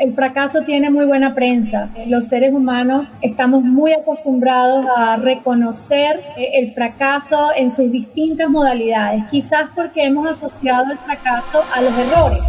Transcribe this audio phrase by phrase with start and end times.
[0.00, 1.90] El fracaso tiene muy buena prensa.
[2.06, 9.24] Los seres humanos estamos muy acostumbrados a reconocer eh, el fracaso en sus distintas modalidades,
[9.30, 12.40] quizás porque hemos asociado el fracaso a los errores.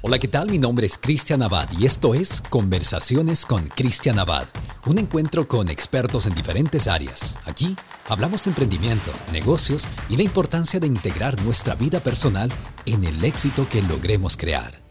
[0.00, 0.48] Hola, ¿qué tal?
[0.48, 4.46] Mi nombre es Cristian Abad y esto es Conversaciones con Cristian Abad,
[4.86, 7.36] un encuentro con expertos en diferentes áreas.
[7.46, 7.74] Aquí
[8.08, 12.48] hablamos de emprendimiento, negocios y la importancia de integrar nuestra vida personal
[12.86, 14.87] en el éxito que logremos crear.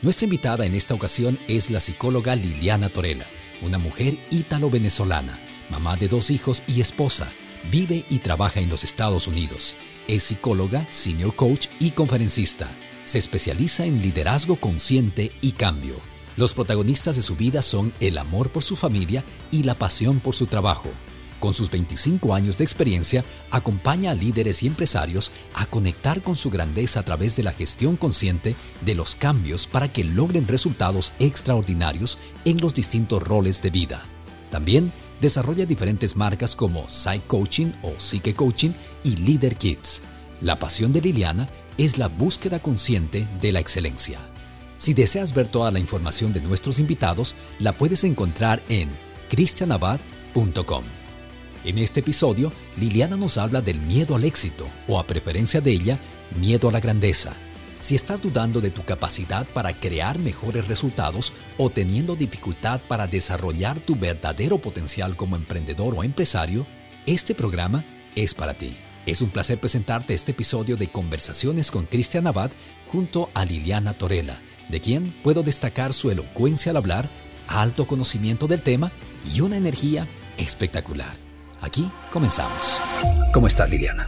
[0.00, 3.26] Nuestra invitada en esta ocasión es la psicóloga Liliana Torella,
[3.62, 5.40] una mujer ítalo-venezolana,
[5.70, 7.32] mamá de dos hijos y esposa.
[7.72, 9.76] Vive y trabaja en los Estados Unidos.
[10.06, 12.70] Es psicóloga, senior coach y conferencista.
[13.06, 16.00] Se especializa en liderazgo consciente y cambio.
[16.36, 20.36] Los protagonistas de su vida son el amor por su familia y la pasión por
[20.36, 20.92] su trabajo.
[21.40, 26.50] Con sus 25 años de experiencia, acompaña a líderes y empresarios a conectar con su
[26.50, 32.18] grandeza a través de la gestión consciente de los cambios para que logren resultados extraordinarios
[32.44, 34.04] en los distintos roles de vida.
[34.50, 38.70] También desarrolla diferentes marcas como Psych Coaching o Psyche Coaching
[39.04, 40.02] y Leader Kids.
[40.40, 44.20] La pasión de Liliana es la búsqueda consciente de la excelencia.
[44.76, 48.88] Si deseas ver toda la información de nuestros invitados, la puedes encontrar en
[49.28, 50.97] cristianabad.com.
[51.64, 55.98] En este episodio, Liliana nos habla del miedo al éxito, o a preferencia de ella,
[56.40, 57.34] miedo a la grandeza.
[57.80, 63.80] Si estás dudando de tu capacidad para crear mejores resultados o teniendo dificultad para desarrollar
[63.80, 66.66] tu verdadero potencial como emprendedor o empresario,
[67.06, 67.84] este programa
[68.14, 68.76] es para ti.
[69.06, 72.50] Es un placer presentarte este episodio de Conversaciones con Cristian Abad
[72.86, 77.08] junto a Liliana Torella, de quien puedo destacar su elocuencia al hablar,
[77.46, 78.92] alto conocimiento del tema
[79.34, 80.06] y una energía
[80.36, 81.27] espectacular.
[81.62, 82.80] Aquí comenzamos.
[83.32, 84.06] ¿Cómo estás, Liliana?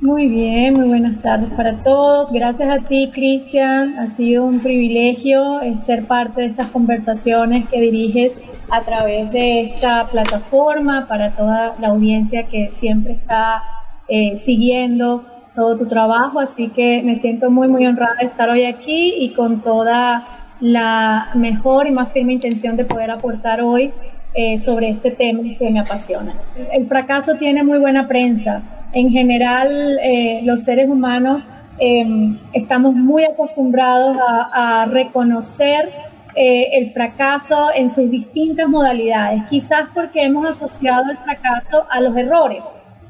[0.00, 2.30] Muy bien, muy buenas tardes para todos.
[2.30, 3.98] Gracias a ti, Cristian.
[3.98, 8.36] Ha sido un privilegio eh, ser parte de estas conversaciones que diriges
[8.70, 13.62] a través de esta plataforma para toda la audiencia que siempre está
[14.08, 16.40] eh, siguiendo todo tu trabajo.
[16.40, 20.24] Así que me siento muy, muy honrada de estar hoy aquí y con toda
[20.60, 23.92] la mejor y más firme intención de poder aportar hoy
[24.38, 26.34] eh, sobre este tema que me apasiona.
[26.70, 28.60] El fracaso tiene muy buena prensa.
[28.92, 31.42] En general, eh, los seres humanos
[31.78, 35.88] em, estamos muy acostumbrados a, reconocer
[36.34, 42.14] eh, el fracaso en sus distintas modalidades, quizás porque hemos asociado el fracaso a los
[42.14, 42.66] errores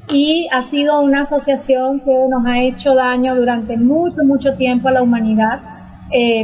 [0.09, 4.91] y ha sido una asociación que nos ha hecho daño durante mucho, mucho tiempo a
[4.91, 5.59] la humanidad,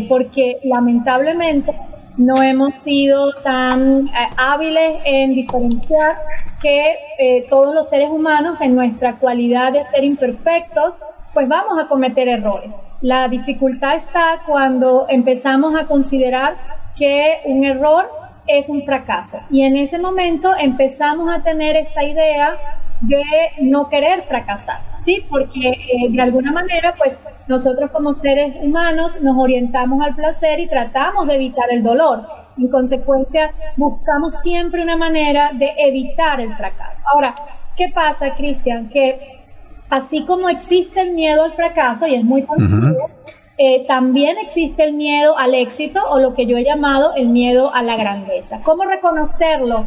[0.10, 1.72] porque lamentablemente
[2.18, 6.18] no hemos sido tan eh, hábiles en diferenciar
[6.62, 10.96] que eh, todos los seres humanos en nuestra cualidad de ser imperfectos,
[11.34, 12.78] pues vamos a cometer errores.
[13.02, 16.56] La dificultad está cuando empezamos a considerar
[16.96, 18.10] que un error
[18.48, 19.40] es un fracaso.
[19.50, 22.58] Y en ese momento empezamos a tener esta idea
[23.04, 23.24] de
[23.62, 25.26] no querer fracasar, ¿sí?
[25.30, 30.68] Porque eh, de alguna manera, pues nosotros como seres humanos nos orientamos al placer y
[30.68, 32.26] tratamos de evitar el dolor.
[32.58, 37.04] En consecuencia, buscamos siempre una manera de evitar el fracaso.
[37.14, 37.36] Ahora,
[37.76, 38.88] ¿qué pasa, Cristian?
[38.90, 39.42] Que
[39.90, 43.10] así como existe el miedo al fracaso, y es muy conocido,
[43.58, 47.74] eh, también existe el miedo al éxito o lo que yo he llamado el miedo
[47.74, 48.60] a la grandeza.
[48.64, 49.86] ¿Cómo reconocerlo?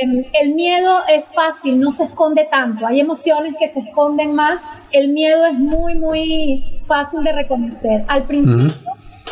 [0.00, 2.86] Em, el miedo es fácil, no se esconde tanto.
[2.86, 4.60] Hay emociones que se esconden más.
[4.90, 8.04] El miedo es muy, muy fácil de reconocer.
[8.08, 8.74] Al principio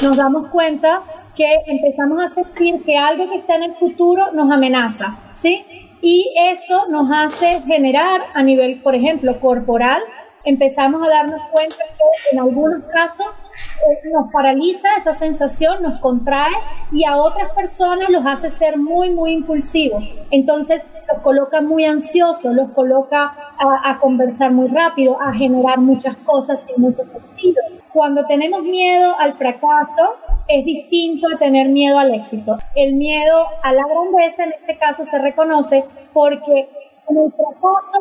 [0.02, 1.02] nos damos cuenta
[1.34, 5.64] que empezamos a sentir que algo que está en el futuro nos amenaza, ¿sí?
[6.02, 10.02] Y eso nos hace generar a nivel, por ejemplo, corporal,
[10.44, 16.52] empezamos a darnos cuenta que en algunos casos eh, nos paraliza esa sensación, nos contrae
[16.90, 20.02] y a otras personas los hace ser muy, muy impulsivos.
[20.30, 26.64] Entonces los coloca muy ansiosos, los coloca a, conversar muy rápido, a generar muchas cosas
[26.64, 27.62] sin mucho sentido.
[27.92, 30.16] Cuando tenemos miedo al fracaso,
[30.48, 32.58] es distinto a tener miedo al éxito.
[32.74, 36.68] El miedo a la grandeza en este caso se reconoce porque
[37.08, 37.98] en el fracaso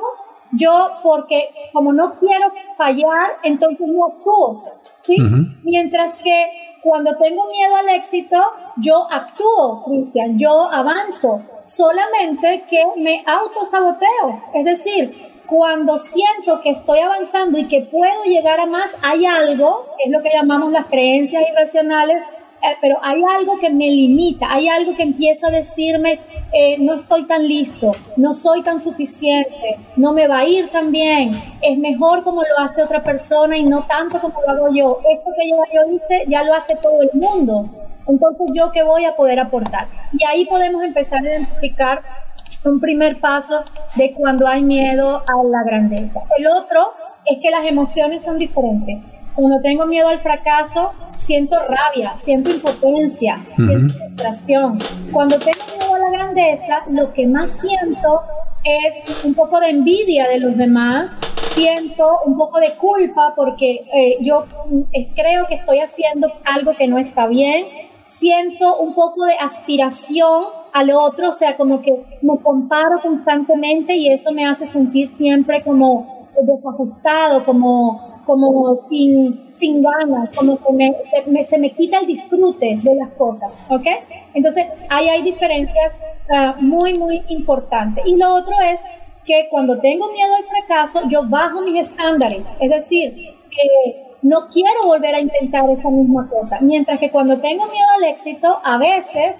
[0.53, 4.63] yo porque como no quiero fallar, entonces no actúo.
[5.03, 5.17] ¿sí?
[5.63, 6.47] Mientras que
[6.81, 8.37] cuando tengo miedo al éxito,
[8.77, 14.43] yo actúo, Cristian, yo avanzo, solamente que me autosaboteo.
[14.53, 19.85] Es decir, cuando siento que estoy avanzando y que puedo llegar a más, hay algo,
[20.03, 22.23] es lo que llamamos las creencias irracionales,
[22.63, 26.19] eh, pero hay algo que me limita, hay algo que empieza a decirme,
[26.53, 30.91] eh, no estoy tan listo, no soy tan suficiente, no me va a ir tan
[30.91, 34.99] bien, es mejor como lo hace otra persona y no tanto como lo hago yo.
[35.11, 37.65] Esto que yo, yo hice ya lo hace todo el mundo.
[38.07, 39.87] Entonces, ¿yo qué voy a poder aportar?
[40.11, 42.01] Y ahí podemos empezar a identificar
[42.63, 43.63] un primer paso
[43.95, 46.19] de cuando hay miedo a la grandeza.
[46.37, 46.93] El otro
[47.25, 48.99] es que las emociones son diferentes.
[49.35, 54.79] Cuando tengo miedo al fracaso, siento rabia, siento impotencia, siento frustración.
[55.11, 58.21] Cuando tengo miedo a la grandeza, lo que más siento
[58.63, 61.15] es un poco de envidia de los demás,
[61.53, 64.45] siento un poco de culpa porque eh, yo
[65.15, 67.65] creo que estoy haciendo algo que no está bien,
[68.07, 70.43] siento un poco de aspiración
[70.73, 75.63] al otro, o sea, como que me comparo constantemente y eso me hace sentir siempre
[75.63, 82.95] como desajustado, como como sin, sin ganas, como que se me quita el disfrute de
[82.95, 83.85] las cosas, ¿ok?
[84.33, 85.93] Entonces, ahí hay diferencias
[86.33, 88.05] ah, muy, muy importantes.
[88.07, 88.79] Y lo otro es
[89.25, 93.13] que cuando tengo miedo al fracaso, yo bajo mis estándares, es decir,
[93.49, 98.05] que no quiero volver a intentar esa misma cosa, mientras que cuando tengo miedo al
[98.05, 99.35] éxito, a veces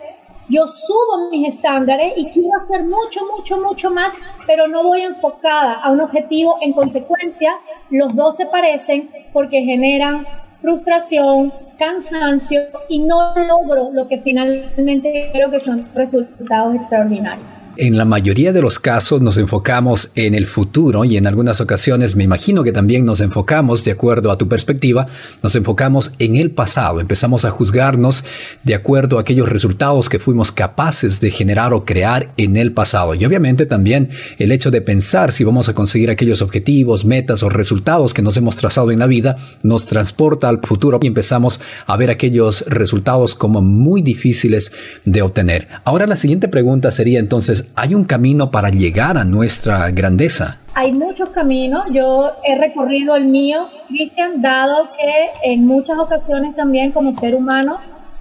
[0.51, 4.13] yo subo mis estándares y quiero hacer mucho, mucho, mucho más,
[4.45, 6.57] pero no voy enfocada a un objetivo.
[6.62, 7.53] En consecuencia,
[7.89, 10.27] los dos se parecen porque generan
[10.62, 17.60] frustración, cansancio y no logro lo que finalmente creo que son resultados extraordinarios.
[17.77, 22.15] En la mayoría de los casos nos enfocamos en el futuro y en algunas ocasiones
[22.15, 25.07] me imagino que también nos enfocamos, de acuerdo a tu perspectiva,
[25.41, 27.00] nos enfocamos en el pasado.
[27.00, 28.25] Empezamos a juzgarnos
[28.63, 33.15] de acuerdo a aquellos resultados que fuimos capaces de generar o crear en el pasado.
[33.15, 37.50] Y obviamente también el hecho de pensar si vamos a conseguir aquellos objetivos, metas o
[37.50, 41.95] resultados que nos hemos trazado en la vida nos transporta al futuro y empezamos a
[41.95, 44.71] ver aquellos resultados como muy difíciles
[45.06, 45.67] de obtener.
[45.85, 50.59] Ahora la siguiente pregunta sería entonces, ¿hay un camino para llegar a nuestra grandeza?
[50.73, 51.85] Hay muchos caminos.
[51.91, 57.77] Yo he recorrido el mío, Cristian, dado que en muchas ocasiones también como ser humano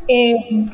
[0.08, 0.66] eh,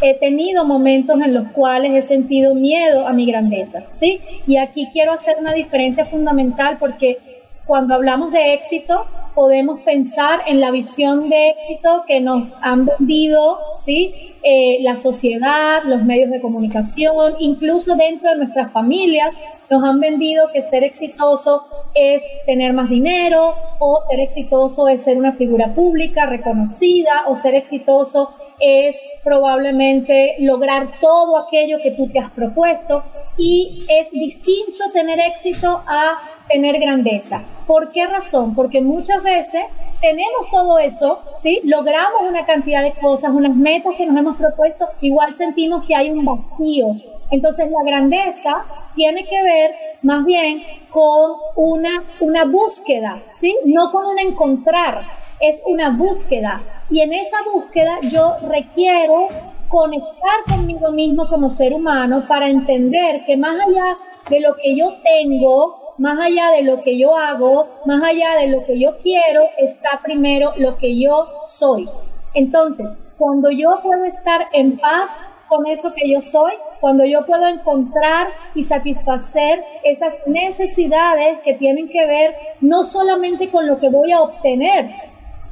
[0.00, 4.20] he tenido momentos en los cuales he sentido miedo a mi grandeza, ¿sí?
[4.46, 7.18] Y aquí quiero hacer una diferencia fundamental porque
[7.66, 13.58] cuando hablamos de éxito, podemos pensar en la visión de éxito que nos han vendido,
[13.78, 14.34] ¿sí?
[14.42, 19.34] Eh, la sociedad, los medios de comunicación, incluso dentro de nuestras familias,
[19.70, 21.64] nos han vendido que ser exitoso
[21.94, 27.54] es tener más dinero o ser exitoso es ser una figura pública reconocida o ser
[27.54, 33.04] exitoso es probablemente lograr todo aquello que tú te has propuesto
[33.36, 36.18] y es distinto tener éxito a
[36.48, 37.42] tener grandeza.
[37.66, 38.54] ¿Por qué razón?
[38.54, 39.62] Porque muchas veces
[40.00, 41.60] tenemos todo eso, ¿sí?
[41.64, 46.10] Logramos una cantidad de cosas, unas metas que nos hemos propuesto, igual sentimos que hay
[46.10, 46.88] un vacío.
[47.30, 48.64] Entonces la grandeza
[48.94, 49.72] tiene que ver
[50.02, 53.54] más bien con una, una búsqueda, ¿sí?
[53.66, 55.02] No con un encontrar,
[55.40, 56.62] es una búsqueda.
[56.90, 59.28] Y en esa búsqueda yo requiero
[59.68, 63.98] conectar conmigo mismo como ser humano para entender que más allá
[64.30, 68.48] de lo que yo tengo, más allá de lo que yo hago, más allá de
[68.48, 71.88] lo que yo quiero, está primero lo que yo soy.
[72.34, 75.16] Entonces, cuando yo puedo estar en paz
[75.48, 81.88] con eso que yo soy, cuando yo puedo encontrar y satisfacer esas necesidades que tienen
[81.88, 84.90] que ver no solamente con lo que voy a obtener,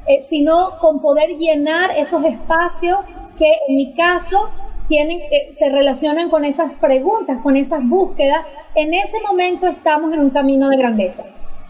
[0.07, 2.99] eh, sino con poder llenar esos espacios
[3.37, 4.47] que en mi caso
[4.87, 8.45] tienen, eh, se relacionan con esas preguntas, con esas búsquedas,
[8.75, 11.23] en ese momento estamos en un camino de grandeza.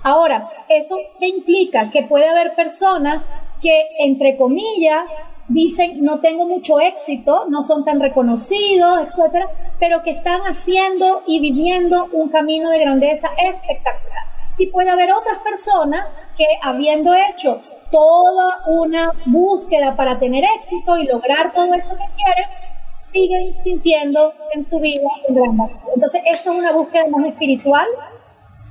[0.03, 1.89] Ahora, ¿eso implica?
[1.89, 3.23] Que puede haber personas
[3.61, 5.05] que, entre comillas,
[5.47, 11.39] dicen no tengo mucho éxito, no son tan reconocidos, etcétera, pero que están haciendo y
[11.39, 14.23] viviendo un camino de grandeza espectacular.
[14.57, 16.05] Y puede haber otras personas
[16.37, 22.49] que habiendo hecho toda una búsqueda para tener éxito y lograr todo eso que quieren,
[22.99, 25.77] siguen sintiendo en su vida un gran vacío.
[25.95, 27.87] Entonces, esto es una búsqueda más espiritual,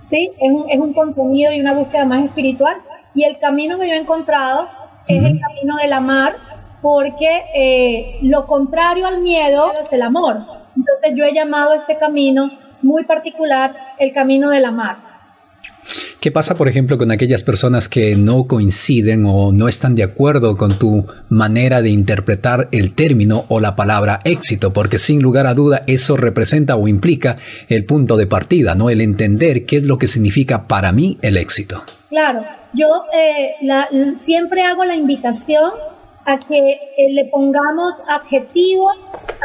[0.05, 0.31] ¿sí?
[0.39, 2.77] Es un, es un contenido y una búsqueda más espiritual.
[3.15, 4.69] Y el camino que yo he encontrado
[5.09, 6.37] es el camino del amar,
[6.83, 10.37] porque eh, lo contrario al miedo es el amor.
[10.77, 12.51] Entonces, yo he llamado este camino
[12.83, 15.16] muy particular el camino del amar.
[16.21, 20.57] ¿Qué pasa, por ejemplo, con aquellas personas que no coinciden o no están de acuerdo
[20.57, 24.73] con tu manera de interpretar el término o la palabra éxito?
[24.73, 27.37] Porque sin lugar a duda eso representa o implica
[27.69, 28.91] el punto de partida, ¿no?
[28.91, 31.85] El entender qué es lo que significa para mí el éxito.
[32.09, 32.43] Claro,
[32.73, 33.55] yo eh,
[34.19, 35.71] siempre hago la invitación
[36.25, 36.79] a que eh,
[37.11, 38.97] le pongamos adjetivos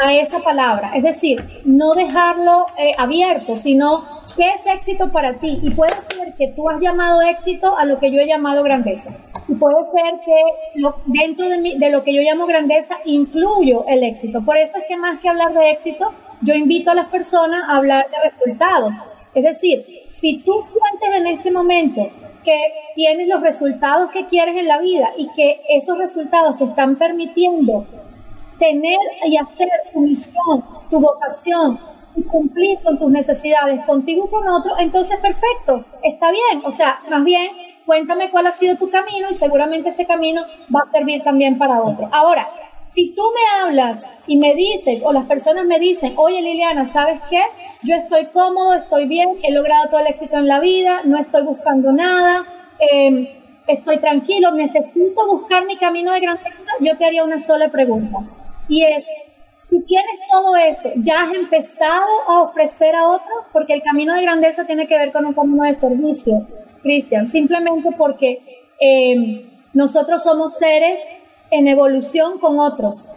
[0.04, 5.60] a esa palabra, es decir, no dejarlo eh, abierto, sino ¿Qué es éxito para ti?
[5.62, 9.12] Y puede ser que tú has llamado éxito a lo que yo he llamado grandeza.
[9.48, 14.42] Y puede ser que dentro de, de lo que yo llamo grandeza incluyo el éxito.
[14.44, 17.78] Por eso es que más que hablar de éxito, yo invito a las personas a
[17.78, 18.96] hablar de resultados.
[19.34, 22.10] Es decir, si tú sientes en este momento
[22.44, 22.58] que
[22.96, 27.86] tienes los resultados que quieres en la vida y que esos resultados te están permitiendo
[28.58, 31.80] tener y hacer tu misión, tu vocación
[32.16, 36.62] y cumplir con tus necesidades contigo y con otro, entonces perfecto, está bien.
[36.66, 37.52] O sea, más bien,
[37.86, 41.82] cuéntame cuál ha sido tu camino y seguramente ese camino va a servir también para
[41.82, 42.10] otro.
[42.12, 42.48] Ahora,
[42.88, 47.22] si tú me hablas y me dices, o las personas me dicen, oye Liliana, ¿sabes
[47.30, 47.42] qué?
[47.84, 51.44] Yo estoy cómodo, estoy bien, he logrado todo el éxito en la vida, no estoy
[51.44, 52.44] buscando nada,
[52.80, 53.28] em,
[53.68, 58.20] estoy tranquilo, necesito buscar mi camino de grandeza, yo te haría una sola pregunta.
[58.68, 59.06] Y es,
[59.72, 63.46] si tienes todo eso, ¿ya has empezado a ofrecer a otros?
[63.54, 66.50] Porque el camino de grandeza tiene que ver con un camino de servicios,
[66.82, 71.00] Cristian, simplemente porque em, nosotros somos seres
[71.52, 73.08] en evolución con otros.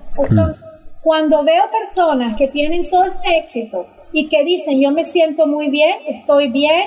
[1.03, 5.71] Cuando veo personas que tienen todo este éxito y que dicen, yo me siento muy
[5.71, 6.85] bien, estoy bien,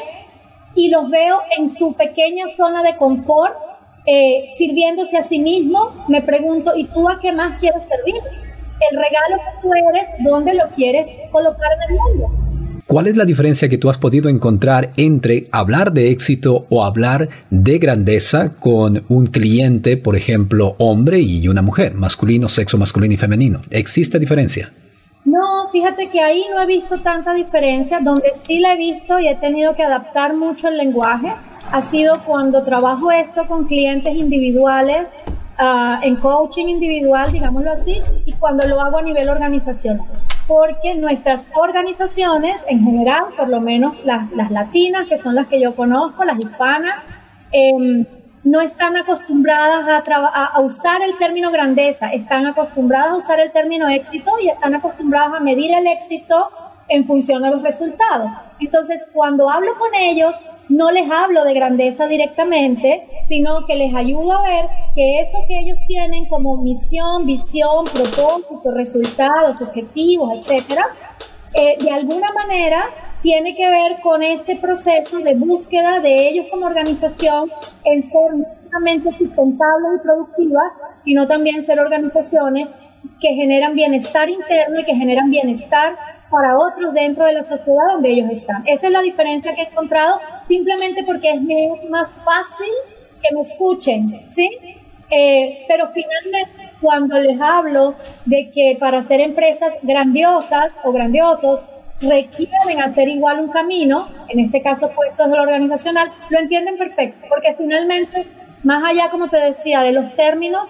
[0.75, 3.57] y los veo en su pequeña zona de confort,
[4.05, 8.46] eh, sirviéndose a sí mismo, me pregunto, ¿y tú a qué más quieres servir?
[8.91, 12.47] El regalo que tú eres, ¿dónde lo quieres colocar en el mundo?
[12.85, 17.27] ¿Cuál es la diferencia que tú has podido encontrar entre hablar de éxito o hablar
[17.49, 23.17] de grandeza con un cliente, por ejemplo, hombre y una mujer, masculino, sexo masculino y
[23.17, 23.61] femenino?
[23.71, 24.71] ¿Existe diferencia?
[25.25, 27.99] No, fíjate que ahí no he visto tanta diferencia.
[27.99, 31.33] Donde sí la he visto y he tenido que adaptar mucho el lenguaje
[31.71, 35.09] ha sido cuando trabajo esto con clientes individuales,
[35.59, 40.05] uh, en coaching individual, digámoslo así, y cuando lo hago a nivel organizacional.
[40.47, 45.75] Porque nuestras organizaciones en general, por lo menos las, latinas, que son las que yo
[45.75, 47.03] conozco, las hispanas,
[47.51, 48.05] em,
[48.43, 53.89] no están acostumbradas a, a, usar el término grandeza, están acostumbradas a usar el término
[53.89, 56.49] éxito y están acostumbradas a medir el éxito
[56.89, 58.29] en función de los resultados.
[58.59, 60.35] Entonces, cuando hablo con ellos,
[60.69, 64.65] no les hablo de grandeza directamente, sino que les ayudo a ver
[64.95, 70.87] que eso que ellos tienen como misión, visión, propósito, resultados, objetivos, etcétera,
[71.53, 72.89] eh, de alguna manera
[73.21, 77.49] tiene que ver con este proceso de búsqueda de ellos como organización
[77.83, 82.67] en ser no solamente sustentables y productivas, sino también ser organizaciones
[83.19, 85.95] que generan bienestar interno y que generan bienestar
[86.29, 88.63] para otros dentro de la sociedad donde ellos están.
[88.65, 92.67] Esa es la diferencia que he encontrado, simplemente porque es más fácil
[93.21, 94.49] que me escuchen, ¿sí?
[95.09, 101.61] Eh, pero finalmente, cuando les hablo de que para ser empresas grandiosas o grandiosos
[102.01, 107.25] requieren hacer igual un camino, en este caso puestos de lo organizacional, lo entienden perfecto,
[107.29, 108.27] porque finalmente,
[108.63, 110.67] más allá, como te decía, de los términos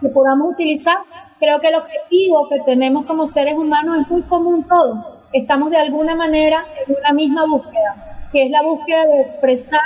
[0.00, 0.98] que podamos utilizar,
[1.40, 5.22] Creo que el objetivo que tenemos como seres humanos es muy común todo.
[5.32, 9.80] Estamos de alguna manera en una misma búsqueda, que es la búsqueda de expresar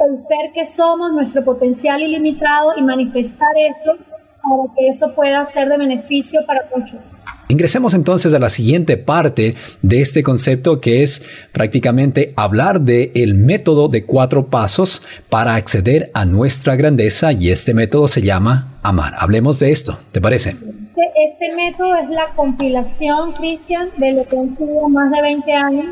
[0.00, 3.96] el ser que somos, nuestro potencial ilimitado y manifestar eso
[4.42, 7.14] para que eso pueda ser de beneficio para muchos.
[7.50, 13.34] Ingresemos entonces a la siguiente parte de este concepto que es prácticamente hablar de el
[13.34, 19.14] método de cuatro pasos para acceder a nuestra grandeza y este método se llama amar.
[19.18, 20.50] Hablemos de esto, ¿te parece?
[20.50, 25.52] Este, este método es la compilación, Cristian, de lo que han sido más de 20
[25.52, 25.86] años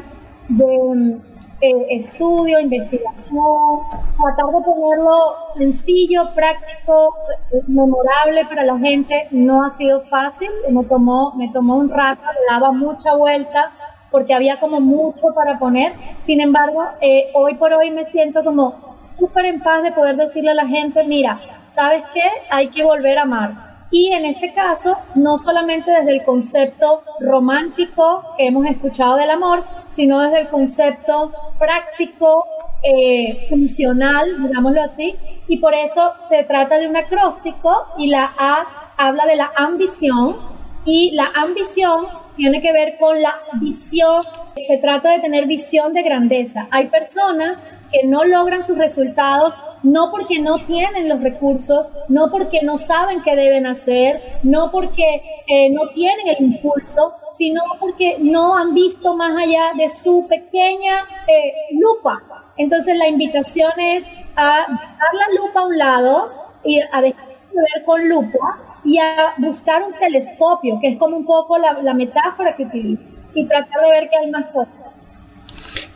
[0.48, 0.64] de
[1.60, 3.80] eh, estudio, investigación,
[4.16, 7.14] tratar de ponerlo sencillo, práctico,
[7.66, 12.70] memorable para la gente, no ha sido fácil, me tomó, me tomó un rato, daba
[12.72, 13.72] mucha vuelta
[14.10, 18.74] porque había como mucho para poner, sin embargo, eh, hoy por hoy me siento como
[19.18, 22.22] súper en paz de poder decirle a la gente, mira, ¿sabes qué?
[22.50, 28.23] Hay que volver a amar y en este caso, no solamente desde el concepto romántico
[28.37, 32.45] que hemos escuchado del amor, sino desde el concepto práctico,
[32.83, 35.14] eh, funcional, digámoslo así,
[35.49, 40.37] y por eso se trata de un acróstico y la A habla de la ambición.
[40.85, 44.23] Y la ambición tiene que ver con la visión,
[44.66, 46.68] se trata de tener visión de grandeza.
[46.71, 47.59] Hay personas
[47.90, 53.23] que no logran sus resultados no porque no tienen los recursos, no porque no saben
[53.23, 59.14] qué deben hacer, no porque eh, no tienen el impulso, sino porque no han visto
[59.14, 62.23] más allá de su pequeña eh, lupa.
[62.56, 64.06] Entonces la invitación es
[64.37, 66.32] a dar la lupa a un lado
[66.64, 71.16] y a dejar de ver con lupa y a buscar un telescopio, que es como
[71.16, 73.02] un poco la, la metáfora que utilizo,
[73.35, 74.88] y tratar de ver que hay más cosas.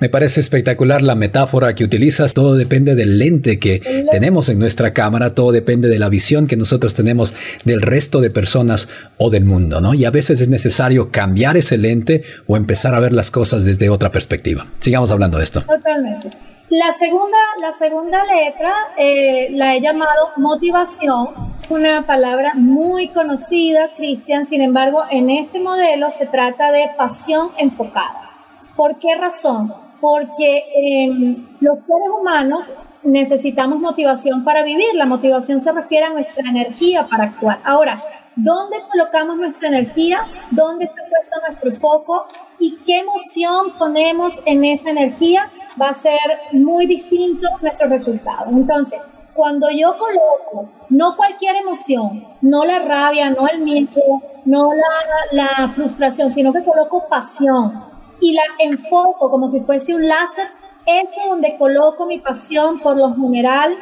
[0.02, 2.34] Me parece espectacular la metáfora que utilizas.
[2.34, 6.56] Todo depende del lente que tenemos en nuestra cámara, todo depende de la visión que
[6.56, 7.32] nosotros tenemos
[7.64, 9.94] del resto de personas o del mundo, ¿no?
[9.94, 13.90] Y a veces es necesario cambiar ese lente o empezar a ver las cosas desde
[13.90, 14.66] otra perspectiva.
[14.80, 15.60] Sigamos hablando de esto.
[15.60, 16.30] Totalmente.
[16.68, 21.28] La segunda, la segunda letra eh, la he llamado motivación,
[21.70, 28.30] una palabra muy conocida, Cristian, sin embargo, en este modelo se trata de pasión enfocada.
[28.74, 29.72] ¿Por qué razón?
[30.02, 32.64] Porque em, los seres humanos
[33.04, 34.88] necesitamos motivación para vivir.
[34.94, 37.60] La motivación se refiere a nuestra energía para actuar.
[37.64, 38.02] Ahora,
[38.34, 40.22] ¿dónde colocamos nuestra energía?
[40.50, 42.26] ¿Dónde está puesto nuestro foco?
[42.58, 45.48] ¿Y qué emoción ponemos en esa energía?
[45.80, 46.18] Va a ser
[46.50, 48.46] muy distinto nuestro resultado.
[48.50, 48.98] Entonces,
[49.34, 55.68] cuando yo coloco no cualquier emoción, no la rabia, no el miedo, no la, la
[55.68, 57.91] frustración, sino que coloco pasión
[58.22, 60.46] y la enfoco como si fuese un láser
[60.86, 63.76] es donde coloco mi pasión, por lo general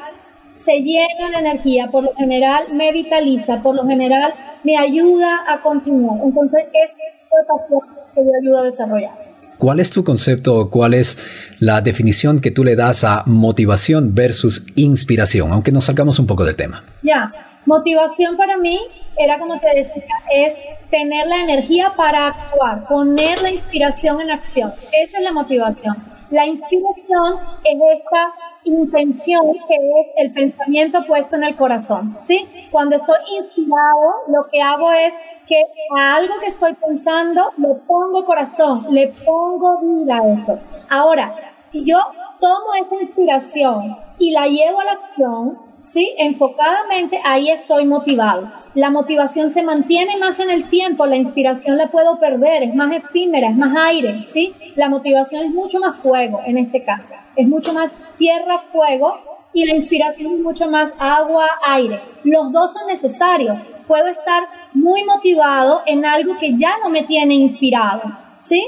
[0.56, 5.62] se llena de energía, por lo general me vitaliza, por lo general me ayuda a
[5.62, 6.20] continuar.
[6.22, 7.80] Entonces, es esta pasión
[8.14, 9.29] que yo ayudo a desarrollar.
[9.60, 11.18] ¿Cuál es tu concepto o cuál es
[11.58, 15.52] la definición que tú le das a motivación versus inspiración?
[15.52, 16.82] Aunque nos salgamos un poco del tema.
[17.02, 17.30] Ya,
[17.66, 18.80] motivación para mí
[19.18, 20.02] era como te decía,
[20.34, 20.54] es
[20.90, 24.70] tener la energía para actuar, poner la inspiración en acción.
[25.04, 25.94] Esa es la motivación.
[26.30, 28.32] La inspiración es esta
[28.62, 32.46] intención que es el pensamiento puesto en el corazón, ¿sí?
[32.70, 35.12] Cuando estoy inspirado, lo que hago es
[35.48, 35.60] que
[35.98, 40.58] a algo que estoy pensando le pongo corazón, le pongo vida a eso.
[40.88, 41.34] Ahora,
[41.72, 41.98] si yo
[42.38, 46.14] tomo esa inspiración y la llevo a la acción, ¿sí?
[46.16, 51.88] Enfocadamente, ahí estoy motivado la motivación se mantiene más en el tiempo, la inspiración la
[51.88, 54.52] puedo perder, es más efímera, es más aire, ¿sí?
[54.76, 59.18] La motivación es mucho más fuego en este caso, es mucho más tierra, fuego
[59.52, 62.00] y la inspiración es mucho más agua, aire.
[62.22, 63.58] Los dos son necesarios.
[63.88, 68.02] Puedo estar muy motivado en algo que ya no me tiene inspirado,
[68.40, 68.64] ¿sí?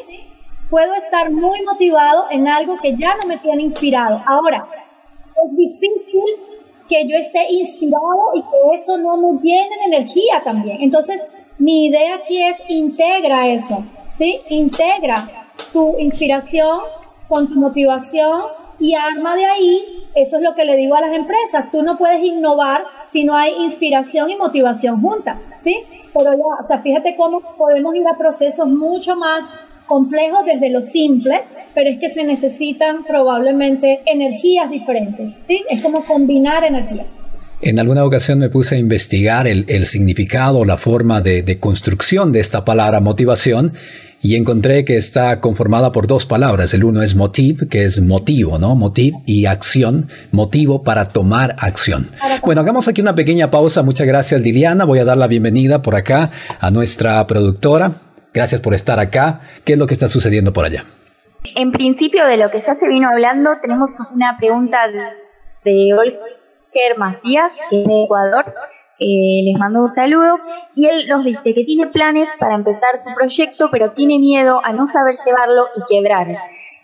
[0.69, 4.21] Puedo estar muy motivado en algo que ya no me tiene inspirado.
[4.27, 4.67] Ahora,
[5.45, 6.23] es difícil
[6.89, 10.79] que yo esté inspirado y que eso no me llene de energía también.
[10.81, 11.25] Entonces,
[11.59, 14.39] mi idea aquí es integra eso, ¿sí?
[14.49, 15.29] Integra
[15.73, 16.81] tu inspiración
[17.29, 18.43] con tu motivación
[18.79, 21.97] y arma de ahí, eso es lo que le digo a las empresas, tú no
[21.97, 25.83] puedes innovar si no hay inspiración y motivación juntas, ¿sí?
[26.13, 29.45] Pero ya, o sea, fíjate cómo podemos ir a procesos mucho más
[29.93, 31.43] complejos desde lo simple,
[31.75, 35.63] pero es que se necesitan probablemente energías diferentes, ¿sí?
[35.69, 37.05] Es como combinar energías.
[37.61, 42.33] En alguna ocasión me puse a investigar el, el significado, la forma de, de, construcción
[42.33, 43.75] de esta palabra motivación
[44.23, 46.73] y encontré que está conformada por dos palabras.
[46.73, 48.75] El uno es motive, que es motivo, ¿no?
[48.75, 52.09] Motive y acción, motivo para tomar acción.
[52.43, 53.83] Bueno, hagamos aquí una pequeña pausa.
[53.83, 54.87] Muchas gracias Liliana.
[54.87, 58.12] Voy a dar la bienvenida por acá a nuestra productora.
[58.35, 59.41] Gracias por estar acá.
[59.65, 60.85] ¿Qué es lo que está sucediendo por allá?
[61.55, 64.79] En principio, de lo que ya se vino hablando, tenemos una pregunta
[65.65, 68.55] de Olger Macías, que es de Ecuador.
[68.99, 70.39] Les mando un saludo
[70.77, 74.73] y él nos dice que tiene planes para empezar su proyecto, pero tiene miedo a
[74.73, 76.29] no saber llevarlo y quebrar.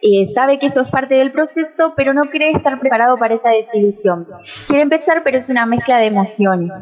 [0.00, 3.50] Eh, sabe que eso es parte del proceso, pero no cree estar preparado para esa
[3.50, 4.26] desilusión.
[4.66, 6.72] Quiere empezar, pero es una mezcla de emociones.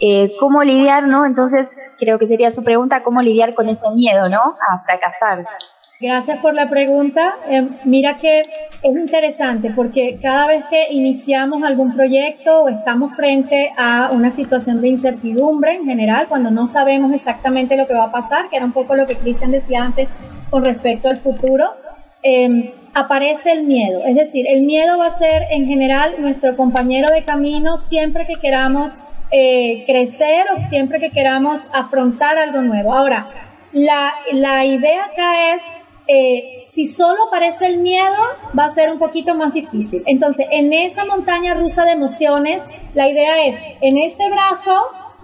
[0.00, 1.24] Eh, ¿Cómo lidiar, no?
[1.24, 4.40] Entonces, creo que sería su pregunta, ¿cómo lidiar con ese miedo, no?
[4.40, 5.44] A fracasar.
[6.00, 7.36] Gracias por la pregunta.
[7.48, 8.46] Eh, mira que es
[8.82, 14.88] interesante porque cada vez que iniciamos algún proyecto o estamos frente a una situación de
[14.88, 18.72] incertidumbre en general, cuando no sabemos exactamente lo que va a pasar, que era un
[18.72, 20.08] poco lo que Cristian decía antes
[20.50, 21.70] con respecto al futuro,
[22.26, 24.00] Em, aparece el miedo.
[24.06, 28.36] Es decir, el miedo va a ser en general nuestro compañero de camino siempre que
[28.36, 28.92] queramos
[29.30, 32.94] eh, crecer o siempre que queramos afrontar algo nuevo.
[32.94, 33.26] Ahora,
[33.72, 35.62] la, la idea acá es,
[36.06, 38.16] eh, si solo aparece el miedo,
[38.58, 40.02] va a ser un poquito más difícil.
[40.06, 42.62] Entonces, en esa montaña rusa de emociones,
[42.94, 44.80] la idea es, en este brazo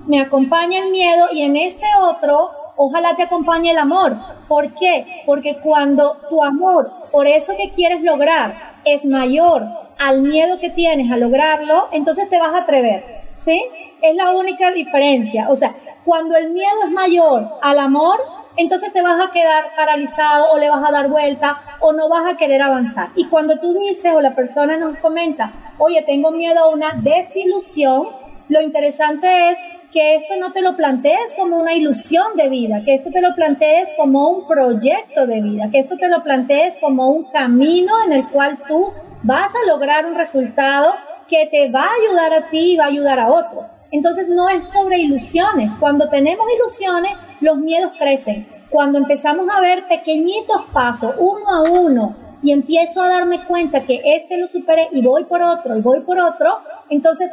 [0.07, 4.17] me acompaña el miedo y en este otro ojalá te acompañe el amor.
[4.49, 5.23] ¿Por qué?
[5.27, 8.55] Porque cuando tu amor por eso que quieres lograr
[8.87, 9.67] es mayor
[9.99, 13.21] al miedo que tienes a lograrlo, entonces te vas a atrever.
[13.37, 13.63] ¿Sí?
[14.01, 15.49] Es la única diferencia.
[15.51, 18.19] O sea, cuando el miedo es mayor al amor,
[18.57, 22.33] entonces te vas a quedar paralizado o le vas a dar vuelta o no vas
[22.33, 23.09] a querer avanzar.
[23.15, 28.09] Y cuando tú dices o la persona nos comenta, oye, tengo miedo a una desilusión,
[28.49, 29.59] lo interesante es
[29.93, 33.35] que esto no te lo plantees como una ilusión de vida, que esto te lo
[33.35, 38.13] plantees como un proyecto de vida, que esto te lo plantees como un camino en
[38.13, 40.95] el cual tú vas a lograr un resultado
[41.29, 43.67] que te va a ayudar a ti y va a ayudar a otros.
[43.93, 45.75] Entonces no es sobre ilusiones.
[45.75, 48.47] Cuando tenemos ilusiones, los miedos crecen.
[48.71, 54.01] Cuando empezamos a ver pequeñitos pasos, uno a uno, y empiezo a darme cuenta que
[54.03, 57.31] este lo superé y voy por otro y voy por otro, entonces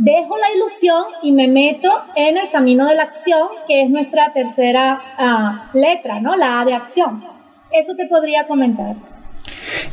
[0.00, 4.32] dejo la ilusión y me meto en el camino de la acción, que es nuestra
[4.32, 6.36] tercera ah, letra, ¿no?
[6.36, 7.22] La A de acción.
[7.70, 8.96] Eso te podría comentar.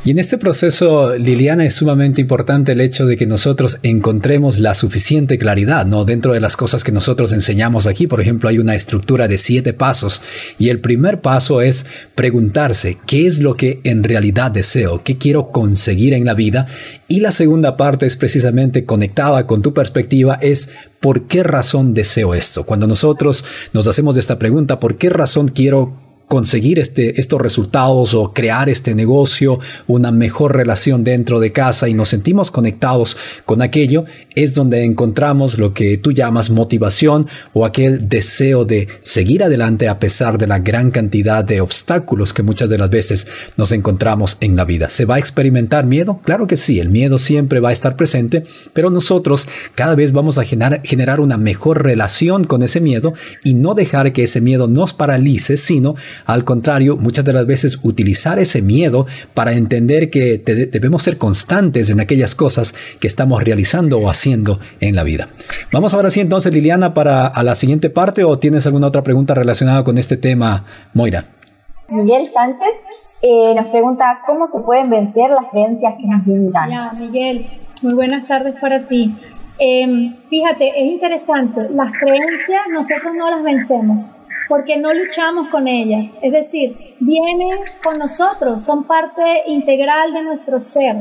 [0.08, 4.74] Y en este proceso, Liliana, es sumamente importante el hecho de que nosotros encontremos la
[4.74, 6.06] suficiente claridad, ¿no?
[6.06, 9.74] Dentro de las cosas que nosotros enseñamos aquí, por ejemplo, hay una estructura de siete
[9.74, 10.22] pasos
[10.58, 15.52] y el primer paso es preguntarse qué es lo que en realidad deseo, qué quiero
[15.52, 16.68] conseguir en la vida
[17.10, 20.70] y la segunda parte es precisamente conectada con tu perspectiva, es
[21.02, 22.64] ¿por qué razón deseo esto?
[22.64, 23.44] Cuando nosotros
[23.74, 28.94] nos hacemos esta pregunta, ¿por qué razón quiero conseguir este, estos resultados o crear este
[28.96, 34.84] negocio, una mejor relación dentro de casa y nos sentimos conectados con aquello, es donde
[34.84, 40.48] encontramos lo que tú llamas motivación o aquel deseo de seguir adelante a pesar de
[40.48, 44.90] la gran cantidad de obstáculos que muchas de las veces nos encontramos en la vida.
[44.90, 46.20] ¿Se va a experimentar miedo?
[46.24, 50.38] Claro que sí, el miedo siempre va a estar presente, pero nosotros cada vez vamos
[50.38, 53.14] a generar, generar una mejor relación con ese miedo
[53.44, 57.80] y no dejar que ese miedo nos paralice, sino al contrario, muchas de las veces
[57.84, 64.00] utilizar ese miedo para entender que debemos ser constantes en aquellas cosas que estamos realizando
[64.00, 65.30] o haciendo en la vida.
[65.72, 69.34] Vamos ahora sí entonces, Liliana, para a la siguiente parte o tienes alguna otra pregunta
[69.34, 71.26] relacionada con este tema, Moira.
[71.90, 72.68] Miguel Sánchez
[73.22, 76.70] eh, nos pregunta cómo se pueden vencer las creencias que nos limitan.
[76.70, 77.48] Ya, Miguel,
[77.82, 79.16] muy buenas tardes para ti.
[79.60, 84.06] Em, fíjate, es interesante, las creencias nosotros no las vencemos,
[84.48, 86.08] porque no luchamos con ellas.
[86.22, 90.96] Es decir, vienen con nosotros, son parte integral de nuestro ser.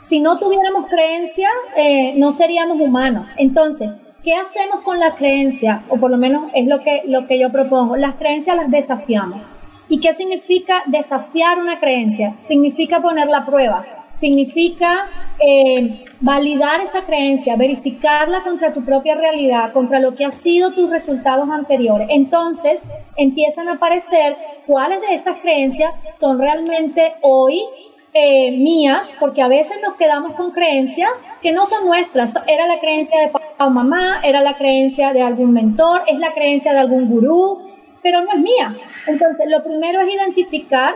[0.00, 3.26] Si no tuviéramos creencia, eh, no seríamos humanos.
[3.36, 5.82] Entonces, ¿qué hacemos con la creencia?
[5.88, 7.96] O por lo menos es lo que, lo que yo propongo.
[7.96, 9.40] Las creencias las desafiamos.
[9.88, 12.34] ¿Y qué significa desafiar una creencia?
[12.42, 13.84] Significa poner la prueba
[14.18, 15.06] significa
[15.38, 20.90] eh, validar esa creencia, verificarla contra tu propia realidad, contra lo que han sido tus
[20.90, 22.08] resultados anteriores.
[22.10, 22.82] Entonces
[23.16, 27.62] empiezan a aparecer cuáles de estas creencias son realmente hoy
[28.14, 32.34] eh, mías, porque a veces nos quedamos con creencias que no son nuestras.
[32.46, 36.32] Era la creencia de papá o mamá, era la creencia de algún mentor, es la
[36.32, 37.58] creencia de algún gurú,
[38.02, 38.74] pero no es mía.
[39.06, 40.94] Entonces, lo primero es identificar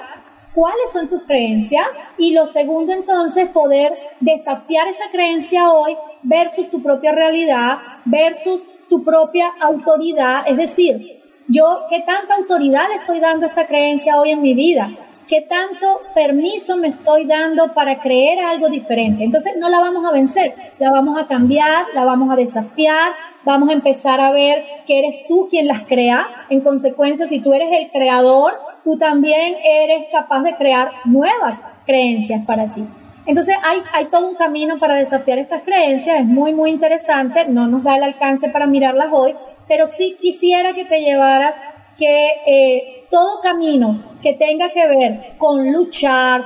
[0.55, 1.87] cuáles son tus creencias
[2.19, 9.03] y lo segundo entonces poder desafiar esa creencia hoy versus tu propia realidad, versus tu
[9.03, 14.31] propia autoridad, es decir, yo qué tanta autoridad le estoy dando a esta creencia hoy
[14.31, 14.91] en mi vida,
[15.29, 19.25] qué tanto permiso me estoy dando para creer algo diferente.
[19.25, 23.13] Entonces no la vamos a vencer, la vamos a cambiar, la vamos a desafiar,
[23.45, 26.29] vamos a empezar a ver que eres tú quien las crea.
[26.51, 28.53] En consecuencia, si tú eres el creador,
[28.85, 32.85] tú también eres capaz de crear nuevas creencias para ti.
[33.25, 37.69] Entonces hay, hay todo un camino para desafiar estas creencias, es muy, muy interesante, no
[37.69, 39.35] nos da el alcance para mirarlas hoy,
[39.69, 41.55] pero sí quisiera que te llevaras
[41.97, 46.43] que eh, todo camino que tenga que ver con luchar,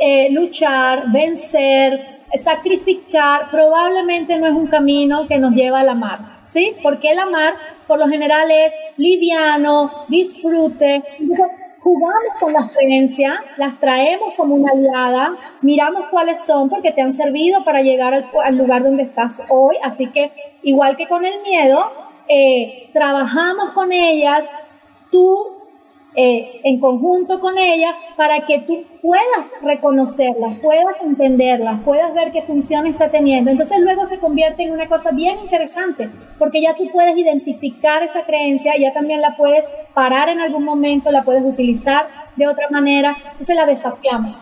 [0.00, 6.35] eh, luchar, vencer, sacrificar, probablemente no es un camino que nos lleva a la mar
[6.46, 6.74] ¿sí?
[6.82, 7.54] Porque el amar,
[7.86, 11.02] por lo general, es liviano, disfrute.
[11.80, 17.14] jugamos con las creencias, las traemos como una aliada, miramos cuáles son porque te han
[17.14, 19.76] servido para llegar al, lugar donde estás hoy.
[19.82, 20.32] Así que,
[20.62, 21.92] igual que con el miedo,
[22.28, 24.46] eh, trabajamos con ellas.
[25.12, 25.65] Tú
[26.16, 32.42] eh, en conjunto con ella para que tú puedas reconocerlas, puedas entenderlas, puedas ver qué
[32.42, 33.50] función está teniendo.
[33.50, 38.24] Entonces luego se convierte en una cosa bien interesante, porque ya tú puedes identificar esa
[38.24, 43.16] creencia, ya también la puedes parar en algún momento, la puedes utilizar de otra manera,
[43.32, 44.36] entonces la desafiamos.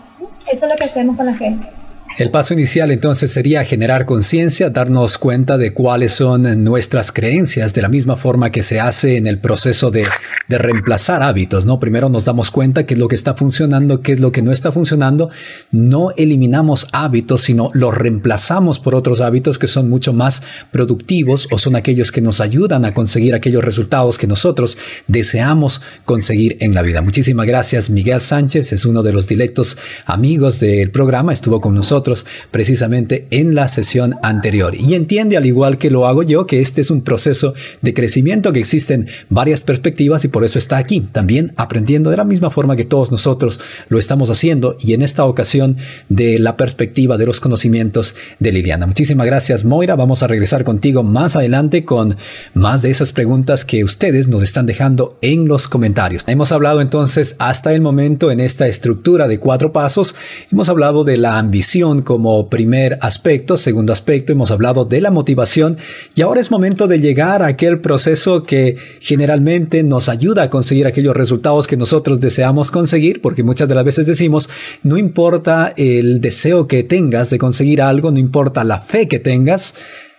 [0.51, 1.71] Eso es lo que hacemos con la creencia.
[2.17, 7.83] El paso inicial entonces sería generar conciencia, darnos cuenta de cuáles son nuestras creencias, de
[7.83, 10.07] la misma forma que se hace en el proceso de,
[10.47, 11.81] de, reemplazar hábitos, ¿no?
[11.81, 14.53] Primero nos damos cuenta qué es lo que está funcionando, qué es lo que no
[14.53, 15.31] está funcionando.
[15.73, 21.59] No eliminamos hábitos, sino los reemplazamos por otros hábitos que son mucho más productivos o
[21.59, 26.83] son aquellos que nos ayudan a conseguir aquellos resultados que nosotros deseamos conseguir en la
[26.83, 27.03] vida.
[27.03, 32.04] Muchísimas gracias, Miguel Sánchez, es uno de los directos amigos del programa, estuvo con nosotros
[32.51, 34.75] precisamente en la sesión anterior.
[34.75, 38.53] Y entiende, al igual que lo hago yo, que este es un proceso de crecimiento,
[38.53, 42.77] que existen varias perspectivas y por eso está aquí, también aprendiendo de la misma forma
[42.77, 45.77] que todos nosotros lo estamos haciendo y en esta ocasión
[46.09, 48.87] de la perspectiva de los conocimientos de Liliana.
[48.87, 49.97] Muchísimas gracias, Moira.
[49.97, 52.17] Vamos a regresar contigo más adelante con
[52.53, 56.25] más de esas preguntas que ustedes nos están dejando en los comentarios.
[56.27, 60.15] Hemos hablado entonces hasta el momento en esta estructura de cuatro pasos.
[60.53, 65.79] Hemos hablado de la ambición como primer aspecto, segundo aspecto, hemos hablado de la motivación
[66.15, 70.87] y ahora es momento de llegar a aquel proceso que generalmente nos ayuda a conseguir
[70.87, 74.49] aquellos resultados que nosotros deseamos conseguir, porque muchas de las veces decimos,
[74.83, 79.75] no importa el deseo que tengas de conseguir algo, no importa la fe que tengas,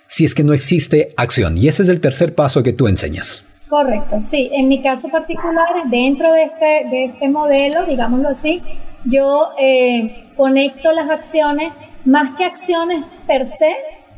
[0.08, 1.58] si es que no existe acción.
[1.58, 3.44] Y ese es el tercer paso que tú enseñas.
[3.70, 4.50] Correcto, sí.
[4.54, 8.62] En mi caso particular, dentro de este, de este modelo, digámoslo así,
[9.06, 11.72] yo eh, conecto las acciones,
[12.06, 13.74] más que acciones per se,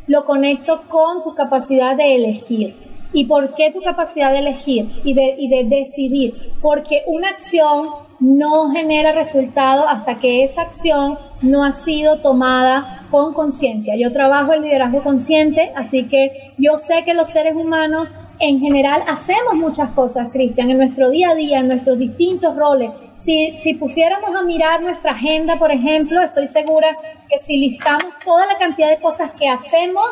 [0.08, 2.76] lo conecto con tu capacidad de elegir.
[3.13, 6.54] ¿Y por qué tu capacidad de elegir y de, y de decidir?
[6.62, 7.88] Porque una acción
[8.19, 13.95] no genera resultado hasta que esa acción no ha sido tomada con conciencia.
[13.97, 19.04] Yo trabajo el liderazgo consciente, así que yo sé que los seres humanos en general
[19.08, 22.91] hacemos muchas cosas, Cristian, en nuestro día a día, en nuestros distintos roles.
[23.17, 26.97] Si, si pusiéramos a mirar nuestra agenda, por ejemplo, estoy segura
[27.30, 30.08] que si listamos toda la cantidad de cosas que hacemos,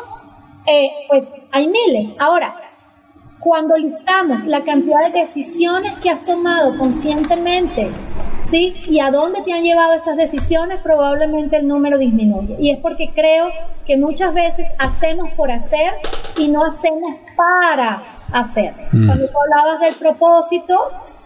[0.66, 2.14] eh, pues hay miles.
[2.18, 2.54] Ahora,
[3.38, 7.90] cuando listamos la cantidad de decisiones que has tomado conscientemente,
[8.48, 8.74] ¿sí?
[8.88, 12.56] Y a dónde te han llevado esas decisiones, probablemente el número disminuye.
[12.58, 13.50] Y es porque creo
[13.86, 15.92] que muchas veces hacemos por hacer
[16.38, 18.72] y no hacemos para hacer.
[18.92, 19.06] Mm.
[19.06, 20.76] Cuando tú hablabas del propósito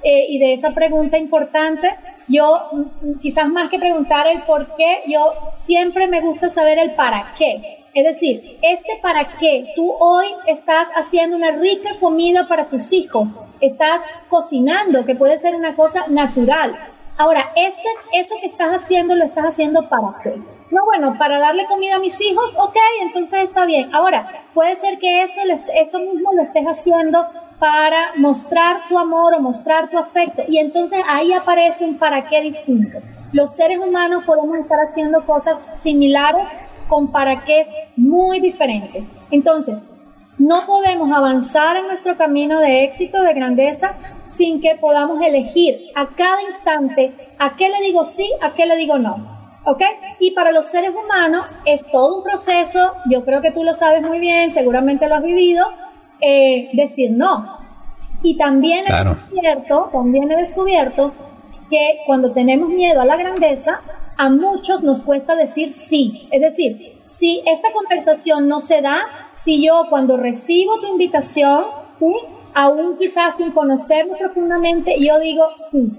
[0.02, 1.94] eh, y de esa pregunta importante,
[2.28, 6.94] yo mm, quizás más que preguntar el por qué, yo siempre me gusta saber el
[6.94, 7.84] para qué.
[7.92, 13.28] Es decir, este para qué tú hoy estás haciendo una rica comida para tus hijos,
[13.60, 16.76] estás cocinando, que puede ser una cosa natural.
[17.18, 20.40] Ahora, ese, eso que estás haciendo, lo estás haciendo para qué?
[20.70, 23.92] No, bueno, para darle comida a mis hijos, ok, entonces está bien.
[23.92, 25.40] Ahora, puede ser que eso,
[25.74, 27.26] eso mismo lo estés haciendo
[27.58, 30.42] para mostrar tu amor o mostrar tu afecto.
[30.48, 32.98] Y entonces ahí aparece un para qué distinto.
[33.32, 36.46] Los seres humanos podemos estar haciendo cosas similares
[36.88, 39.04] con para qué es muy diferente.
[39.30, 39.90] Entonces,
[40.38, 43.94] no podemos avanzar en nuestro camino de éxito, de grandeza,
[44.26, 48.76] sin que podamos elegir a cada instante a qué le digo sí, a qué le
[48.76, 49.39] digo no.
[49.64, 49.82] ¿Ok?
[50.18, 54.02] Y para los seres humanos es todo un proceso, yo creo que tú lo sabes
[54.02, 55.66] muy bien, seguramente lo has vivido,
[56.20, 57.58] eh, decir no.
[58.22, 61.12] Y también he descubierto, también he descubierto
[61.68, 63.80] que cuando tenemos miedo a la grandeza,
[64.16, 66.28] a muchos nos cuesta decir sí.
[66.30, 69.00] Es decir, si esta conversación no se da,
[69.36, 71.64] si yo cuando recibo tu invitación,
[72.54, 75.92] aún quizás sin conocerme profundamente, yo digo sí.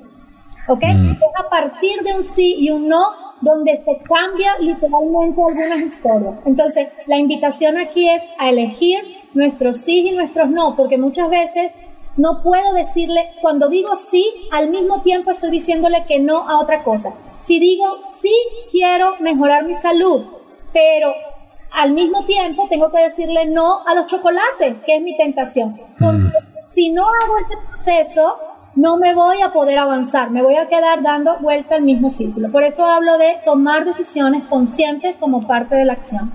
[0.67, 0.83] ¿Ok?
[0.83, 1.11] Mm.
[1.11, 6.35] Es a partir de un sí y un no donde se cambia literalmente algunas historias.
[6.45, 8.99] Entonces, la invitación aquí es a elegir
[9.33, 11.71] nuestros sí y nuestros no, porque muchas veces
[12.17, 16.83] no puedo decirle, cuando digo sí, al mismo tiempo estoy diciéndole que no a otra
[16.83, 17.13] cosa.
[17.39, 18.35] Si digo sí
[18.69, 20.23] quiero mejorar mi salud,
[20.73, 21.13] pero
[21.71, 25.73] al mismo tiempo tengo que decirle no a los chocolates, que es mi tentación.
[25.97, 26.31] Porque mm.
[26.67, 28.37] si no hago ese proceso,
[28.75, 32.51] no me voy a poder avanzar, me voy a quedar dando vuelta al mismo círculo.
[32.51, 36.31] Por eso hablo de tomar decisiones conscientes como parte de la acción.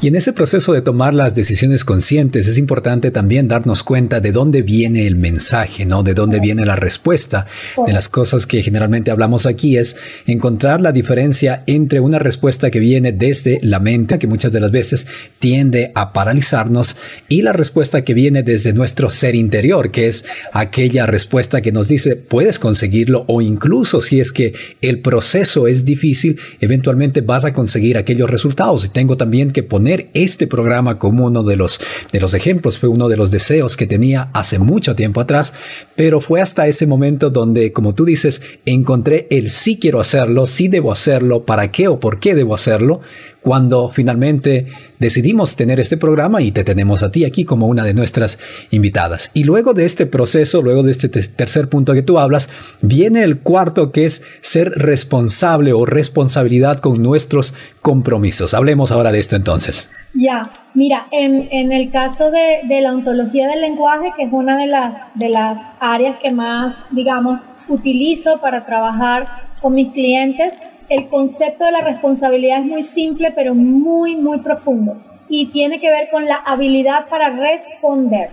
[0.00, 4.32] Y en ese proceso de tomar las decisiones conscientes es importante también darnos cuenta de
[4.32, 6.02] dónde viene el mensaje, ¿no?
[6.02, 7.46] De dónde viene la respuesta.
[7.86, 12.78] De las cosas que generalmente hablamos aquí es encontrar la diferencia entre una respuesta que
[12.78, 15.06] viene desde la mente, que muchas de las veces
[15.38, 16.96] tiende a paralizarnos,
[17.28, 21.88] y la respuesta que viene desde nuestro ser interior, que es aquella respuesta que nos
[21.88, 27.52] dice puedes conseguirlo o incluso si es que el proceso es difícil, eventualmente vas a
[27.52, 28.84] conseguir aquellos resultados.
[28.84, 31.80] Y tengo también que poner este programa como uno de los,
[32.12, 35.54] de los ejemplos, fue uno de los deseos que tenía hace mucho tiempo atrás,
[35.96, 40.68] pero fue hasta ese momento donde, como tú dices, encontré el sí quiero hacerlo, sí
[40.68, 43.00] debo hacerlo, para qué o por qué debo hacerlo,
[43.42, 44.66] cuando finalmente
[44.98, 48.38] decidimos tener este programa y te tenemos a ti aquí como una de nuestras
[48.70, 49.30] invitadas.
[49.34, 52.50] Y luego de este proceso, luego de este tercer punto que tú hablas,
[52.82, 58.54] viene el cuarto que es ser responsable o responsabilidad con nuestros compromisos.
[58.54, 59.90] Hablemos ahora de esto entonces.
[60.12, 60.42] Ya,
[60.74, 64.66] mira, en, en el caso de, de, la ontología del lenguaje, que es una de
[64.66, 69.28] las, de las áreas que más, digamos, utilizo para trabajar
[69.60, 70.54] con mis clientes,
[70.90, 74.96] el concepto de la responsabilidad es muy simple, pero muy, muy profundo.
[75.28, 78.28] Y tiene que ver con la habilidad para responder.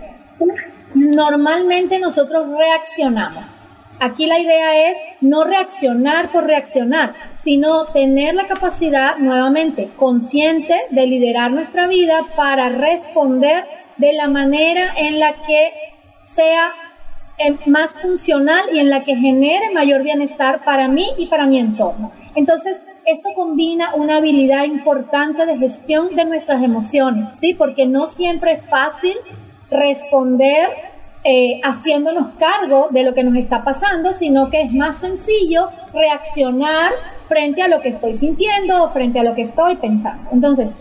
[0.94, 3.44] Normalmente nosotros reaccionamos.
[4.00, 11.06] Aquí la idea es no reaccionar por reaccionar, sino tener la capacidad nuevamente consciente de
[11.06, 13.64] liderar nuestra vida para responder
[13.96, 15.72] de la manera en la que
[16.22, 16.72] sea
[17.38, 21.58] eh, más funcional y en la que genere mayor bienestar para mí y para mi
[21.58, 22.12] entorno.
[22.38, 27.52] Entonces, esto combina una habilidad importante de gestión de nuestras emociones, ¿sí?
[27.52, 29.14] Porque no siempre es fácil
[29.72, 30.68] responder
[31.24, 36.92] eh, haciéndonos cargo de lo que nos está pasando, sino que es más sencillo reaccionar
[37.26, 40.30] frente a lo que estoy sintiendo o frente a lo que estoy pensando.
[40.30, 40.72] Entonces,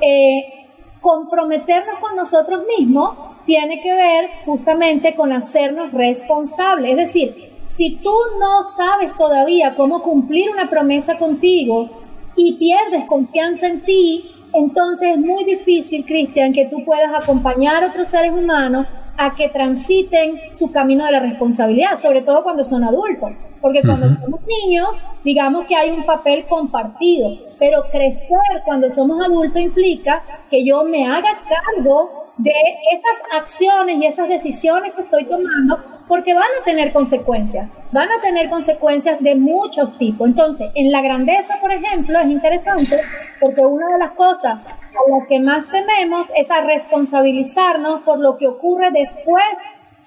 [0.00, 0.66] eh,
[1.00, 6.90] comprometernos con nosotros mismos tiene que ver justamente con hacernos responsables.
[6.90, 11.88] Es decir, si tú no sabes todavía cómo cumplir una promesa contigo
[12.36, 17.88] y pierdes confianza en ti, entonces es muy difícil, Cristian, que tú puedas acompañar a
[17.88, 18.86] otros seres humanos
[19.18, 23.32] a que transiten su camino de la responsabilidad, sobre todo cuando son adultos.
[23.60, 29.60] Porque cuando somos niños, digamos que hay un papel compartido, pero crecer cuando somos adultos
[29.60, 32.52] implica que yo me haga cargo de
[32.92, 38.20] esas acciones y esas decisiones que estoy tomando porque van a tener consecuencias, van a
[38.20, 40.28] tener consecuencias de muchos tipos.
[40.28, 43.00] Entonces, en la grandeza, por ejemplo, es interesante
[43.40, 48.36] porque una de las cosas a las que más tememos es a responsabilizarnos por lo
[48.36, 49.44] que ocurre después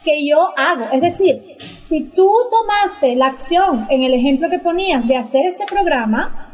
[0.03, 0.85] que yo hago.
[0.93, 5.65] Es decir, si tú tomaste la acción en el ejemplo que ponías de hacer este
[5.65, 6.48] programa,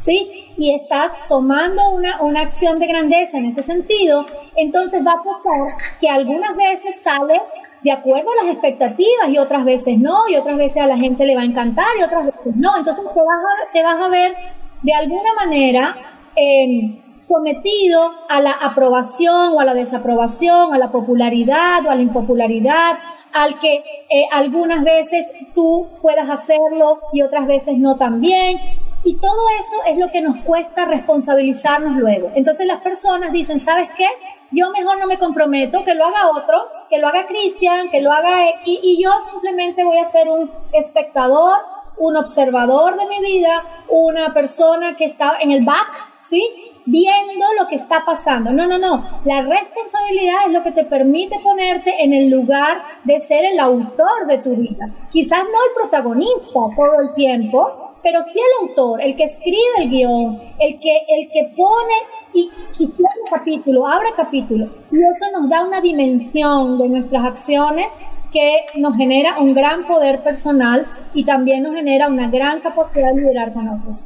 [0.00, 0.52] ¿sí?
[0.56, 5.78] Y estás tomando una, una acción de grandeza en ese sentido, entonces va a pasar
[6.00, 7.40] que algunas veces sale
[7.82, 11.24] de acuerdo a las expectativas y otras veces no, y otras veces a la gente
[11.24, 12.76] le va a encantar y otras veces no.
[12.76, 14.34] Entonces te vas a, te vas a ver
[14.82, 15.96] de alguna manera
[16.34, 22.02] em, sometido a la aprobación o a la desaprobación, a la popularidad o a la
[22.02, 22.98] impopularidad,
[23.32, 28.58] al que eh, algunas veces tú puedas hacerlo y otras veces no también.
[29.02, 32.30] Y todo eso es lo que nos cuesta responsabilizarnos luego.
[32.34, 34.06] Entonces las personas dicen, ¿sabes qué?
[34.50, 38.12] Yo mejor no me comprometo, que lo haga otro, que lo haga Cristian, que lo
[38.12, 41.56] haga X, y yo simplemente voy a ser un espectador,
[41.96, 46.42] un observador de mi vida, una persona que está en el back, ¿sí?
[46.84, 48.52] Viendo lo que está pasando.
[48.52, 49.04] No, no, no.
[49.24, 54.26] La responsabilidad es lo que te permite ponerte en el lugar de ser el autor
[54.26, 54.90] de tu vida.
[55.10, 59.90] Quizás no el protagonista todo el tiempo, pero sí el autor, el que escribe el
[59.90, 61.94] guion, el que, el que pone
[62.32, 64.68] y quita capítulo, abre capítulo.
[64.90, 67.86] Y eso nos da una dimensión de nuestras acciones
[68.32, 73.20] que nos genera un gran poder personal y también nos genera una gran capacidad de
[73.20, 74.02] liderar con otros.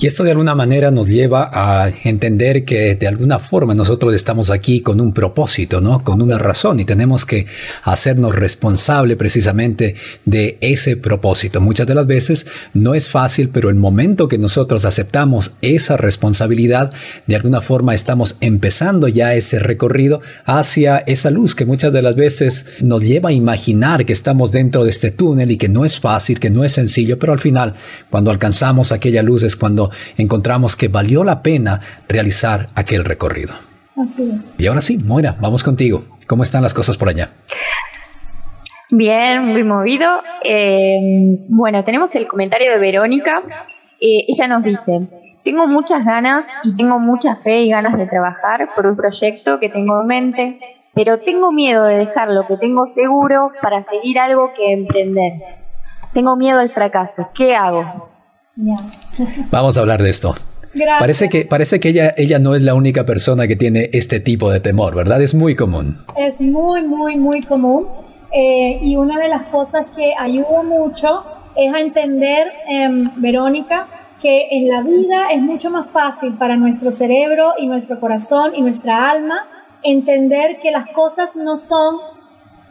[0.00, 4.48] Y esto de alguna manera nos lleva a entender que de alguna forma nosotros estamos
[4.48, 6.04] aquí con un propósito, ¿no?
[6.04, 7.46] Con una razón y tenemos que
[7.82, 11.60] hacernos responsable precisamente de ese propósito.
[11.60, 16.92] Muchas de las veces no es fácil, pero el momento que nosotros aceptamos esa responsabilidad,
[17.26, 22.14] de alguna forma estamos empezando ya ese recorrido hacia esa luz que muchas de las
[22.14, 25.98] veces nos lleva a imaginar que estamos dentro de este túnel y que no es
[25.98, 27.74] fácil, que no es sencillo, pero al final,
[28.10, 33.54] cuando alcanzamos aquella luz es cuando encontramos que valió la pena realizar aquel recorrido.
[33.96, 34.60] Así es.
[34.60, 36.04] Y ahora sí, Moira, vamos contigo.
[36.26, 37.30] ¿Cómo están las cosas por allá?
[38.90, 40.22] Bien, muy movido.
[40.42, 40.98] Eh,
[41.48, 43.42] bueno, tenemos el comentario de Verónica.
[44.00, 45.08] Eh, ella nos dice,
[45.44, 49.68] tengo muchas ganas y tengo mucha fe y ganas de trabajar por un proyecto que
[49.68, 50.58] tengo en mente,
[50.94, 55.34] pero tengo miedo de dejar lo que tengo seguro para seguir algo que emprender.
[56.12, 57.28] Tengo miedo al fracaso.
[57.34, 58.10] ¿Qué hago?
[59.50, 60.34] Vamos a hablar de esto.
[60.98, 64.50] Parece que, parece que ella, ella no es la única persona que tiene este tipo
[64.50, 65.22] de temor, ¿verdad?
[65.22, 65.98] Es muy común.
[66.16, 67.86] Es muy, muy, muy común.
[68.32, 71.24] Eh, y una de las cosas que ayuda mucho
[71.56, 73.88] es a entender, em, Verónica,
[74.20, 78.62] que en la vida es mucho más fácil para nuestro cerebro y nuestro corazón y
[78.62, 79.46] nuestra alma
[79.82, 81.96] entender que las cosas no son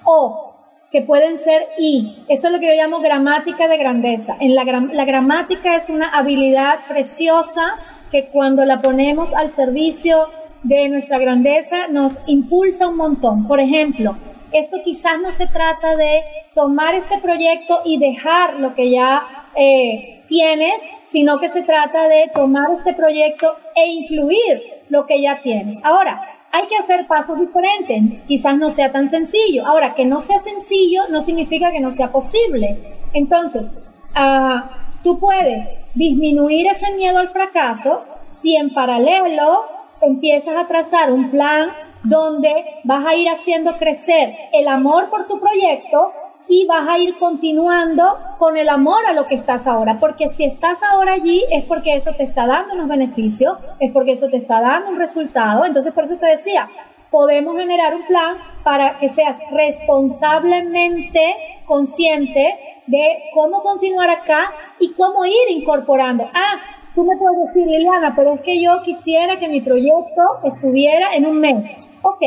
[0.03, 0.46] o
[0.91, 2.23] que pueden ser y.
[2.27, 4.35] Esto es lo que yo llamo gramática de grandeza.
[4.39, 7.65] En la, la gramática es una habilidad preciosa
[8.11, 10.17] que cuando la ponemos al servicio
[10.63, 13.47] de nuestra grandeza nos impulsa un montón.
[13.47, 14.17] Por ejemplo,
[14.51, 16.23] esto quizás no se trata de
[16.55, 22.31] tomar este proyecto y dejar lo que ya eh, tienes, sino que se trata de
[22.33, 25.77] tomar este proyecto e incluir lo que ya tienes.
[25.83, 28.25] Ahora, hay que hacer pasos diferentes.
[28.27, 29.65] Quizás no sea tan sencillo.
[29.65, 32.77] Ahora, que no sea sencillo no significa que no sea posible.
[33.13, 33.77] Entonces,
[34.15, 39.63] ah, Tú puedes disminuir ese miedo al fracaso si en paralelo
[40.01, 41.69] empiezas a trazar un plan
[42.03, 46.11] donde vas a ir haciendo crecer el amor por tu proyecto
[46.49, 50.45] y vas a ir continuando con el amor a lo que estás ahora, porque si
[50.45, 54.37] estás ahora allí es porque eso te está dando unos beneficios, es porque eso te
[54.37, 56.67] está dando un resultado, entonces por eso te decía,
[57.11, 61.35] podemos generar un plan para que seas responsablemente
[61.65, 66.29] consciente de cómo continuar acá y cómo ir incorporando.
[66.33, 66.57] Ah,
[66.95, 71.25] tú me puedes decir, Liliana, pero es que yo quisiera que mi proyecto estuviera en
[71.25, 71.77] un mes.
[72.01, 72.21] Ok,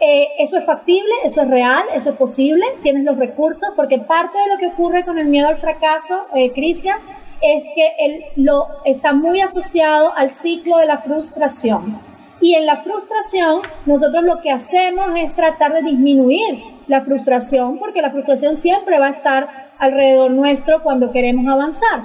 [0.00, 4.38] eh, eso es factible, eso es real, eso es posible, tienes los recursos, porque parte
[4.38, 6.98] de lo que ocurre con el miedo al fracaso, eh, Cristian,
[7.40, 11.98] es que lo está muy asociado al ciclo de la frustración.
[12.40, 18.00] Y en la frustración, nosotros lo que hacemos es tratar de disminuir la frustración, porque
[18.00, 22.00] la frustración siempre va a estar alrededor nuestro cuando queremos avanzar.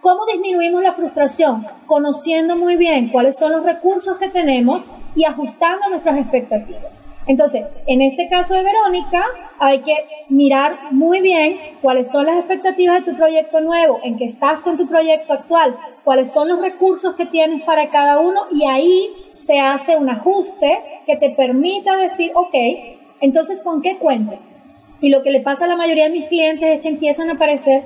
[0.00, 1.64] ¿Cómo disminuimos la frustración?
[1.86, 4.82] Conociendo muy bien cuáles son los recursos que tenemos
[5.14, 7.02] y ajustando nuestras expectativas.
[7.26, 9.24] Entonces, en este caso de Verónica,
[9.58, 9.96] hay que
[10.28, 14.76] mirar muy bien cuáles son las expectativas de tu proyecto nuevo, en qué estás con
[14.76, 19.08] tu proyecto actual, cuáles son los recursos que tienes para cada uno y ahí
[19.40, 22.54] se hace un ajuste que te permita decir, ok,
[23.20, 24.38] entonces, ¿con qué cuento?
[25.00, 27.34] Y lo que le pasa a la mayoría de mis clientes es que empiezan a
[27.34, 27.82] aparecer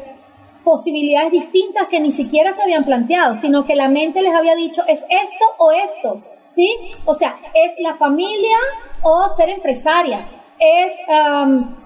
[0.64, 4.82] posibilidades distintas que ni siquiera se habían planteado, sino que la mente les había dicho
[4.86, 6.22] es esto o esto,
[6.54, 6.72] ¿sí?
[7.04, 8.56] O sea, es la familia
[9.02, 10.26] o ser empresaria,
[10.58, 10.92] es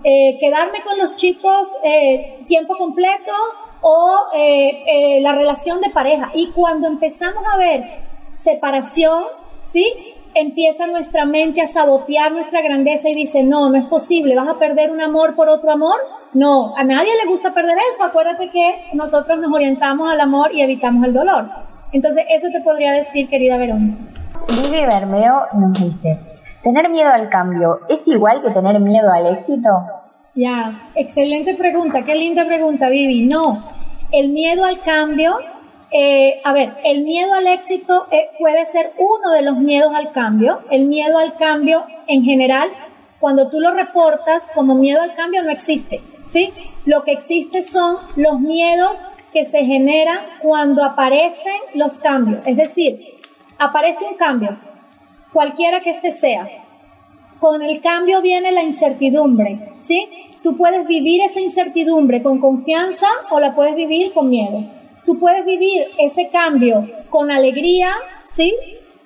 [0.02, 3.32] eh, quedarme con los chicos eh, tiempo completo
[3.82, 6.30] o eh, la relación de pareja.
[6.34, 7.84] Y cuando empezamos a ver
[8.36, 9.24] separación,
[9.62, 9.86] ¿sí?
[10.34, 14.58] Empieza nuestra mente a sabotear nuestra grandeza y dice, no, no es posible, vas a
[14.58, 16.00] perder un amor por otro amor
[16.34, 18.04] no, a nadie le gusta perder eso.
[18.04, 21.48] Acuérdate que nosotros nos orientamos al amor y evitamos el dolor.
[21.92, 24.13] Entonces, eso te podría decir, querida Verónica.
[24.48, 26.18] Vivi Bermeo nos dice,
[26.62, 29.70] ¿tener miedo al cambio es igual que tener miedo al éxito?
[30.34, 33.26] Ya, excelente pregunta, qué linda pregunta, Vivi.
[33.26, 33.62] No,
[34.12, 35.36] el miedo al cambio,
[35.90, 40.12] eh, a ver, el miedo al éxito eh, puede ser uno de los miedos al
[40.12, 40.60] cambio.
[40.70, 42.68] El miedo al cambio en general,
[43.20, 46.00] cuando tú lo reportas como miedo al cambio, no existe.
[46.26, 46.52] ¿sí?
[46.84, 48.98] Lo que existe son los miedos
[49.32, 52.40] que se generan cuando aparecen los cambios.
[52.46, 53.13] Es decir,
[53.58, 54.56] aparece un cambio,
[55.32, 56.46] cualquiera que este sea.
[57.38, 60.08] Con el cambio viene la incertidumbre, ¿sí?
[60.42, 64.64] Tú puedes vivir esa incertidumbre con confianza o la puedes vivir con miedo.
[65.04, 67.92] Tú puedes vivir ese cambio con alegría,
[68.32, 68.54] ¿sí?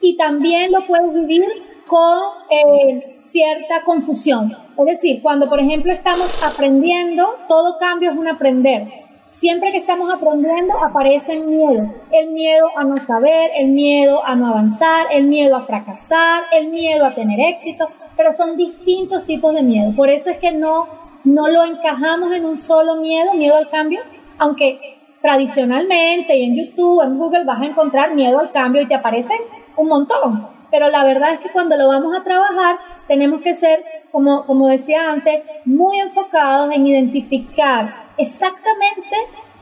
[0.01, 1.45] Y también lo puedes vivir
[1.87, 2.19] con
[2.51, 4.57] eh, cierta confusión.
[4.79, 9.08] Es decir, cuando por ejemplo estamos aprendiendo, todo cambio es un aprender.
[9.29, 11.95] Siempre que estamos aprendiendo aparece el miedo.
[12.11, 16.69] El miedo a no saber, el miedo a no avanzar, el miedo a fracasar, el
[16.69, 19.93] miedo a tener éxito, pero son distintos tipos de miedo.
[19.95, 20.89] Por eso es que no,
[21.25, 24.01] no lo encajamos en un solo miedo, miedo al cambio,
[24.39, 28.95] aunque tradicionalmente y en YouTube, en Google vas a encontrar miedo al cambio y te
[28.95, 29.39] aparecen
[29.77, 33.81] un montón pero la verdad es que cuando lo vamos a trabajar tenemos que ser,
[34.11, 39.17] como, como decía antes, muy enfocados en identificar exactamente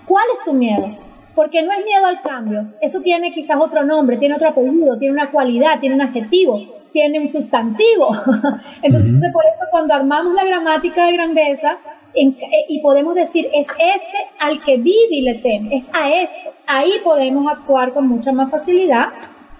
[0.06, 0.96] cuál es tu miedo.
[1.34, 5.12] Porque no es miedo al cambio, eso tiene quizás otro nombre, tiene otro apellido, tiene
[5.12, 6.58] una cualidad, tiene un adjetivo,
[6.92, 8.08] tiene un sustantivo.
[8.82, 11.76] Entonces, por eso cuando armamos la gramática de grandeza,
[12.14, 16.54] eh, y podemos decir, es este al que vive y le teme, es a esto.
[16.66, 19.08] Ahí podemos actuar con mucha más facilidad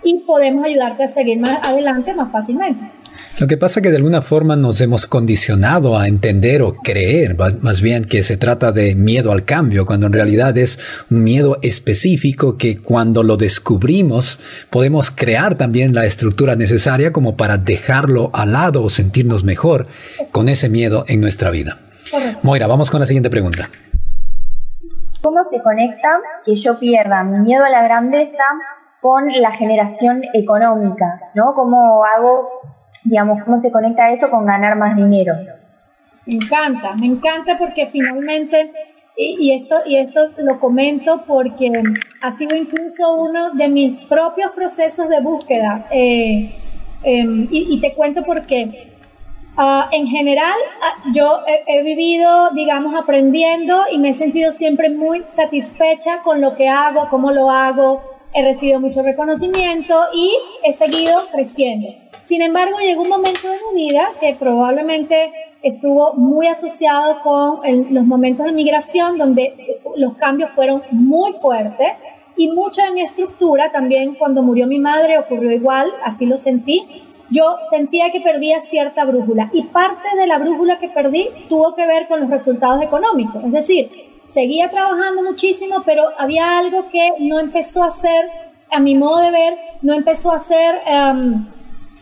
[0.07, 2.92] y podemos ayudarte a seguir más adelante más fácilmente.
[3.38, 7.36] Lo que pasa es que de alguna forma nos hemos condicionado a entender o creer
[7.61, 10.78] más bien que se trata de miedo al cambio, cuando en realidad es
[11.11, 14.40] un miedo específico que cuando lo descubrimos
[14.70, 19.86] podemos crear también la estructura necesaria como para dejarlo al lado o sentirnos mejor
[20.32, 21.78] con ese miedo en nuestra vida.
[22.42, 23.68] Moira, vamos con la siguiente pregunta.
[25.20, 26.09] ¿Cómo se conecta
[26.44, 28.44] que yo pierda mi miedo a la grandeza
[29.01, 31.55] con la generación económica, ¿no?
[31.55, 32.49] ¿Cómo hago,
[33.05, 35.34] digamos, cómo se conecta eso con ganar más dinero?
[36.26, 38.72] Me encanta, me encanta porque finalmente,
[39.16, 41.70] y, esto, y esto lo comento porque
[42.20, 45.86] ha sido incluso uno de mis propios procesos de búsqueda.
[45.90, 46.53] Eh,
[47.05, 48.92] em, y, te cuento por qué.
[49.57, 54.90] Ah, en general, ah, yo he, he, vivido, digamos, aprendiendo y me he sentido siempre
[54.90, 60.30] muy satisfecha con lo que hago, cómo lo hago, he recibido mucho reconocimiento y
[60.62, 61.89] he seguido creciendo.
[62.24, 65.32] Sin embargo, llegó un momento de mi vida que probablemente
[65.62, 67.61] estuvo muy asociado con
[67.95, 71.93] los momentos de migración donde los cambios fueron muy fuertes
[72.37, 76.84] y mucha de mi estructura también cuando murió mi madre ocurrió igual, así lo sentí.
[77.30, 81.87] Yo sentía que perdía cierta brújula y parte de la brújula que perdí tuvo que
[81.87, 83.43] ver con los resultados económicos.
[83.45, 83.89] Es decir,
[84.29, 88.27] seguía trabajando muchísimo, pero había algo que no empezó a ser,
[88.70, 91.47] a mi modo de ver, no empezó a ser em,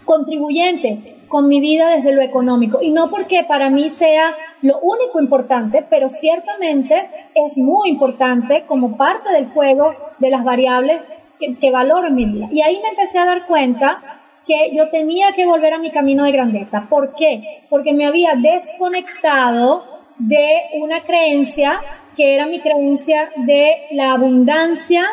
[0.05, 2.81] contribuyente con mi vida desde lo económico.
[2.83, 8.97] Y no porque para mí sea lo único importante, pero ciertamente es muy importante como
[8.97, 11.01] parte del juego de las variables
[11.39, 12.49] que, que valoro en mi vida.
[12.53, 16.25] Y ahí me empecé a dar cuenta que yo tenía que volver a mi camino
[16.25, 16.87] de grandeza.
[16.89, 17.64] ¿Por qué?
[17.70, 19.85] Porque me había desconectado
[20.18, 21.81] de una creencia
[22.16, 25.04] que era mi creencia de la abundancia,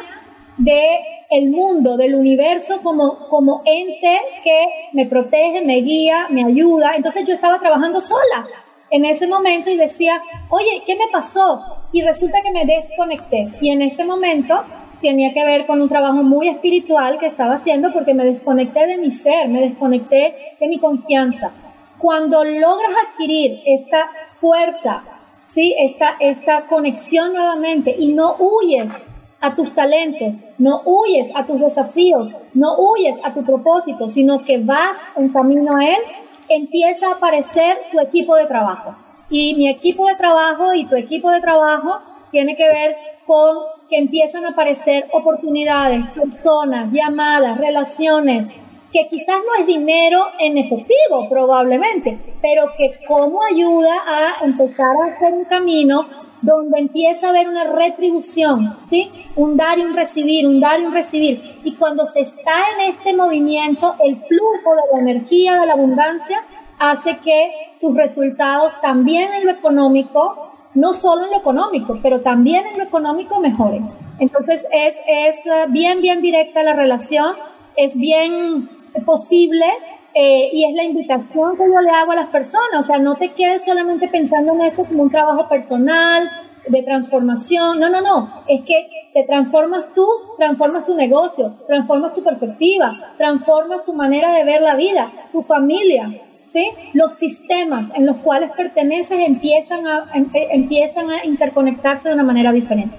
[0.57, 0.99] de
[1.31, 6.93] el mundo, del universo como, como ente que me protege, me guía, me ayuda.
[6.95, 8.45] Entonces yo estaba trabajando sola
[8.89, 11.63] en ese momento y decía, oye, ¿qué me pasó?
[11.93, 13.47] Y resulta que me desconecté.
[13.61, 14.61] Y en este momento
[15.01, 18.97] tenía que ver con un trabajo muy espiritual que estaba haciendo porque me desconecté de
[18.97, 21.51] mi ser, me desconecté de mi confianza.
[21.97, 25.20] Cuando logras adquirir esta fuerza,
[25.51, 25.75] ¿sí?
[25.79, 28.93] esta, esta conexión nuevamente y no huyes
[29.41, 34.59] a tus talentos, no huyes a tus desafíos, no huyes a tu propósito, sino que
[34.59, 35.99] vas en camino a él,
[36.47, 38.95] empieza a aparecer tu equipo de trabajo.
[39.29, 41.99] Y mi equipo de trabajo y tu equipo de trabajo
[42.31, 42.95] tiene que ver
[43.25, 43.57] con
[43.89, 48.47] que empiezan a aparecer oportunidades, personas, llamadas, relaciones,
[48.91, 55.13] que quizás no es dinero en efectivo probablemente, pero que como ayuda a empezar a
[55.13, 56.05] hacer un camino
[56.41, 59.09] donde empieza a haber una retribución, ¿sí?
[59.35, 61.59] Un dar y un recibir, un dar y un recibir.
[61.63, 66.41] Y cuando se está en este movimiento, el flujo de la energía, de la abundancia,
[66.79, 72.65] hace que tus resultados también en lo económico, no solo en lo económico, pero también
[72.65, 73.87] en lo económico mejoren.
[74.17, 77.35] Entonces es, es eh, bien, bien directa la relación,
[77.75, 78.69] es bien
[79.05, 79.65] posible
[80.13, 82.75] eh, y es la invitación que yo le hago a las personas.
[82.77, 86.29] O sea, no te quedes solamente pensando en esto como un trabajo personal,
[86.67, 87.79] de transformación.
[87.79, 88.43] No, no, no.
[88.47, 90.05] Es que te transformas tú,
[90.37, 96.09] transformas tu negocio, transformas tu perspectiva, transformas tu manera de ver la vida, tu familia.
[96.43, 96.67] ¿Sí?
[96.93, 102.97] Los sistemas en los cuales perteneces empiezan a, empiezan a interconectarse de una manera diferente.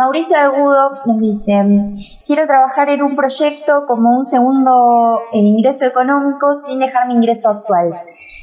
[0.00, 1.62] Mauricio Agudo nos dice,
[2.24, 7.50] quiero trabajar en un proyecto como un segundo eh, ingreso económico sin dejar mi ingreso
[7.50, 7.92] actual.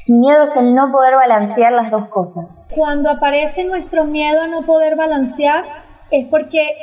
[0.06, 2.64] Mi miedo es el no poder balancear las dos cosas.
[2.70, 5.64] Cuando aparece nuestro miedo a no poder balancear,
[6.12, 6.76] es porque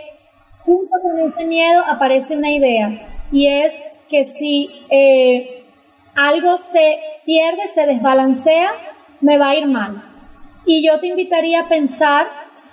[0.65, 3.73] junto con ese miedo aparece una idea y es
[4.09, 5.63] que si eh,
[6.15, 8.71] algo se pierde, se desbalancea,
[9.21, 10.03] me va a ir mal.
[10.65, 12.27] Y yo te invitaría a pensar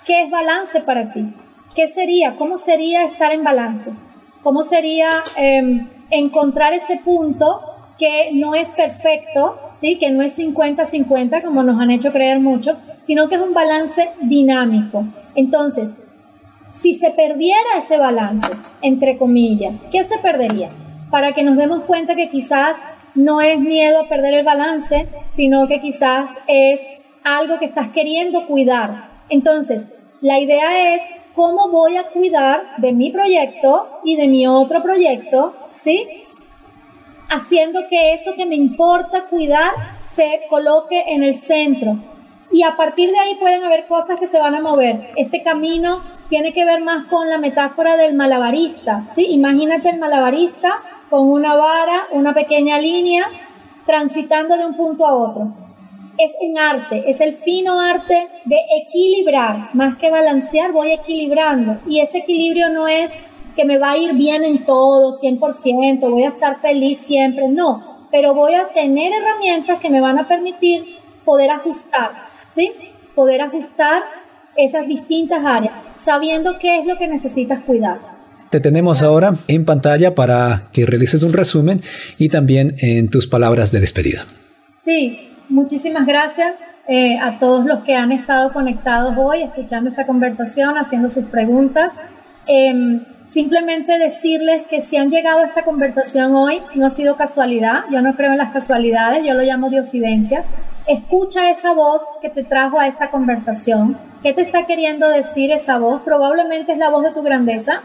[0.05, 1.33] qué es balance para ti.
[1.75, 2.35] ¿Qué sería?
[2.35, 3.91] ¿Cómo sería estar en balance?
[4.41, 7.61] ¿Cómo sería em, encontrar ese punto
[7.97, 9.97] que no es perfecto, ¿sí?
[9.97, 14.09] que no es 50-50 como nos han hecho creer mucho, sino que es un balance
[14.21, 15.05] dinámico?
[15.35, 16.01] Entonces,
[16.73, 18.47] si se perdiera ese balance,
[18.81, 20.69] entre comillas, ¿qué se perdería?
[21.09, 22.77] Para que nos demos cuenta que quizás
[23.15, 26.81] no es miedo a perder el balance, sino que quizás es
[27.23, 29.09] algo que estás queriendo cuidar.
[29.29, 31.03] Entonces, la idea es
[31.35, 36.07] cómo voy a cuidar de mi proyecto y de mi otro proyecto, ¿sí?
[37.29, 39.71] Haciendo que eso que me importa cuidar
[40.05, 41.97] se coloque en el centro.
[42.51, 45.09] Y a partir de ahí pueden haber cosas que se van a mover.
[45.15, 49.25] Este camino tiene que ver más con la metáfora del malabarista, ¿sí?
[49.31, 53.25] Imagínate el malabarista con una vara, una pequeña línea,
[53.85, 55.62] transitando de un punto a otro
[56.17, 61.79] es en arte, es el fino arte de equilibrar, más que balancear, voy equilibrando.
[61.87, 63.11] Y ese equilibrio no es
[63.55, 68.07] que me va a ir bien en todo, 100%, voy a estar feliz siempre, no,
[68.11, 70.83] pero voy a tener herramientas que me van a permitir
[71.25, 72.11] poder ajustar,
[72.49, 72.71] ¿sí?
[73.15, 74.03] Poder ajustar
[74.55, 77.99] esas distintas áreas, sabiendo qué es lo que necesitas cuidar.
[78.49, 81.81] Te tenemos ahora en pantalla para que realices un resumen
[82.19, 84.25] y también en tus palabras de despedida.
[84.85, 86.55] Sí, muchísimas gracias
[86.87, 91.93] eh, a todos los que han estado conectados hoy, escuchando esta conversación, haciendo sus preguntas.
[92.45, 97.85] Em, simplemente decirles que si han llegado a esta conversación hoy, no ha sido casualidad,
[97.89, 100.43] yo no creo en las casualidades, yo lo llamo diosidencia.
[100.87, 103.97] Escucha esa voz que te trajo a esta conversación.
[104.21, 106.01] ¿Qué te está queriendo decir esa voz?
[106.01, 107.79] Probablemente es la voz de tu grandeza,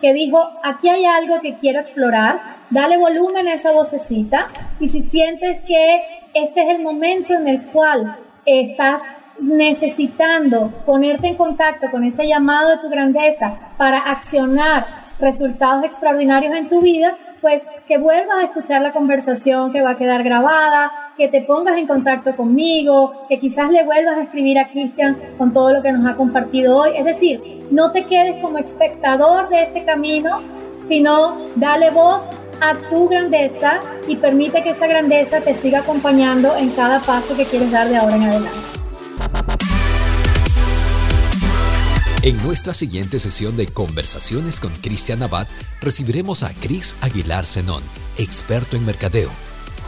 [0.00, 4.48] que dijo, aquí hay algo que quiero explorar, dale volumen a esa vocecita
[4.80, 6.00] y si sientes que
[6.34, 8.16] este es el momento en el cual
[8.46, 9.02] estás
[9.40, 14.84] necesitando ponerte en contacto con ese llamado de tu grandeza para accionar
[15.20, 19.96] resultados extraordinarios en tu vida, pues que vuelvas a escuchar la conversación que va a
[19.96, 24.68] quedar grabada, que te pongas en contacto conmigo, que quizás le vuelvas a escribir a
[24.68, 26.96] Cristian con todo lo que nos ha compartido hoy.
[26.96, 30.40] Es decir, no te quedes como espectador de este camino,
[30.86, 32.28] sino dale voz
[32.62, 37.44] a tu grandeza y permite que esa grandeza te siga acompañando en cada paso que
[37.44, 38.58] quieres dar de ahora en adelante.
[42.22, 45.48] En nuestra siguiente sesión de conversaciones con Cristian Abad
[45.80, 47.82] recibiremos a Cris Aguilar Zenón,
[48.16, 49.30] experto en mercadeo.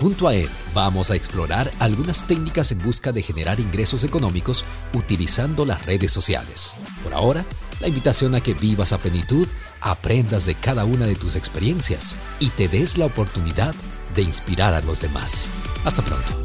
[0.00, 5.64] Junto a él vamos a explorar algunas técnicas en busca de generar ingresos económicos utilizando
[5.64, 6.74] las redes sociales.
[7.04, 7.44] Por ahora,
[7.80, 9.46] la invitación a que vivas a plenitud,
[9.84, 13.74] aprendas de cada una de tus experiencias y te des la oportunidad
[14.14, 15.50] de inspirar a los demás.
[15.84, 16.43] Hasta pronto.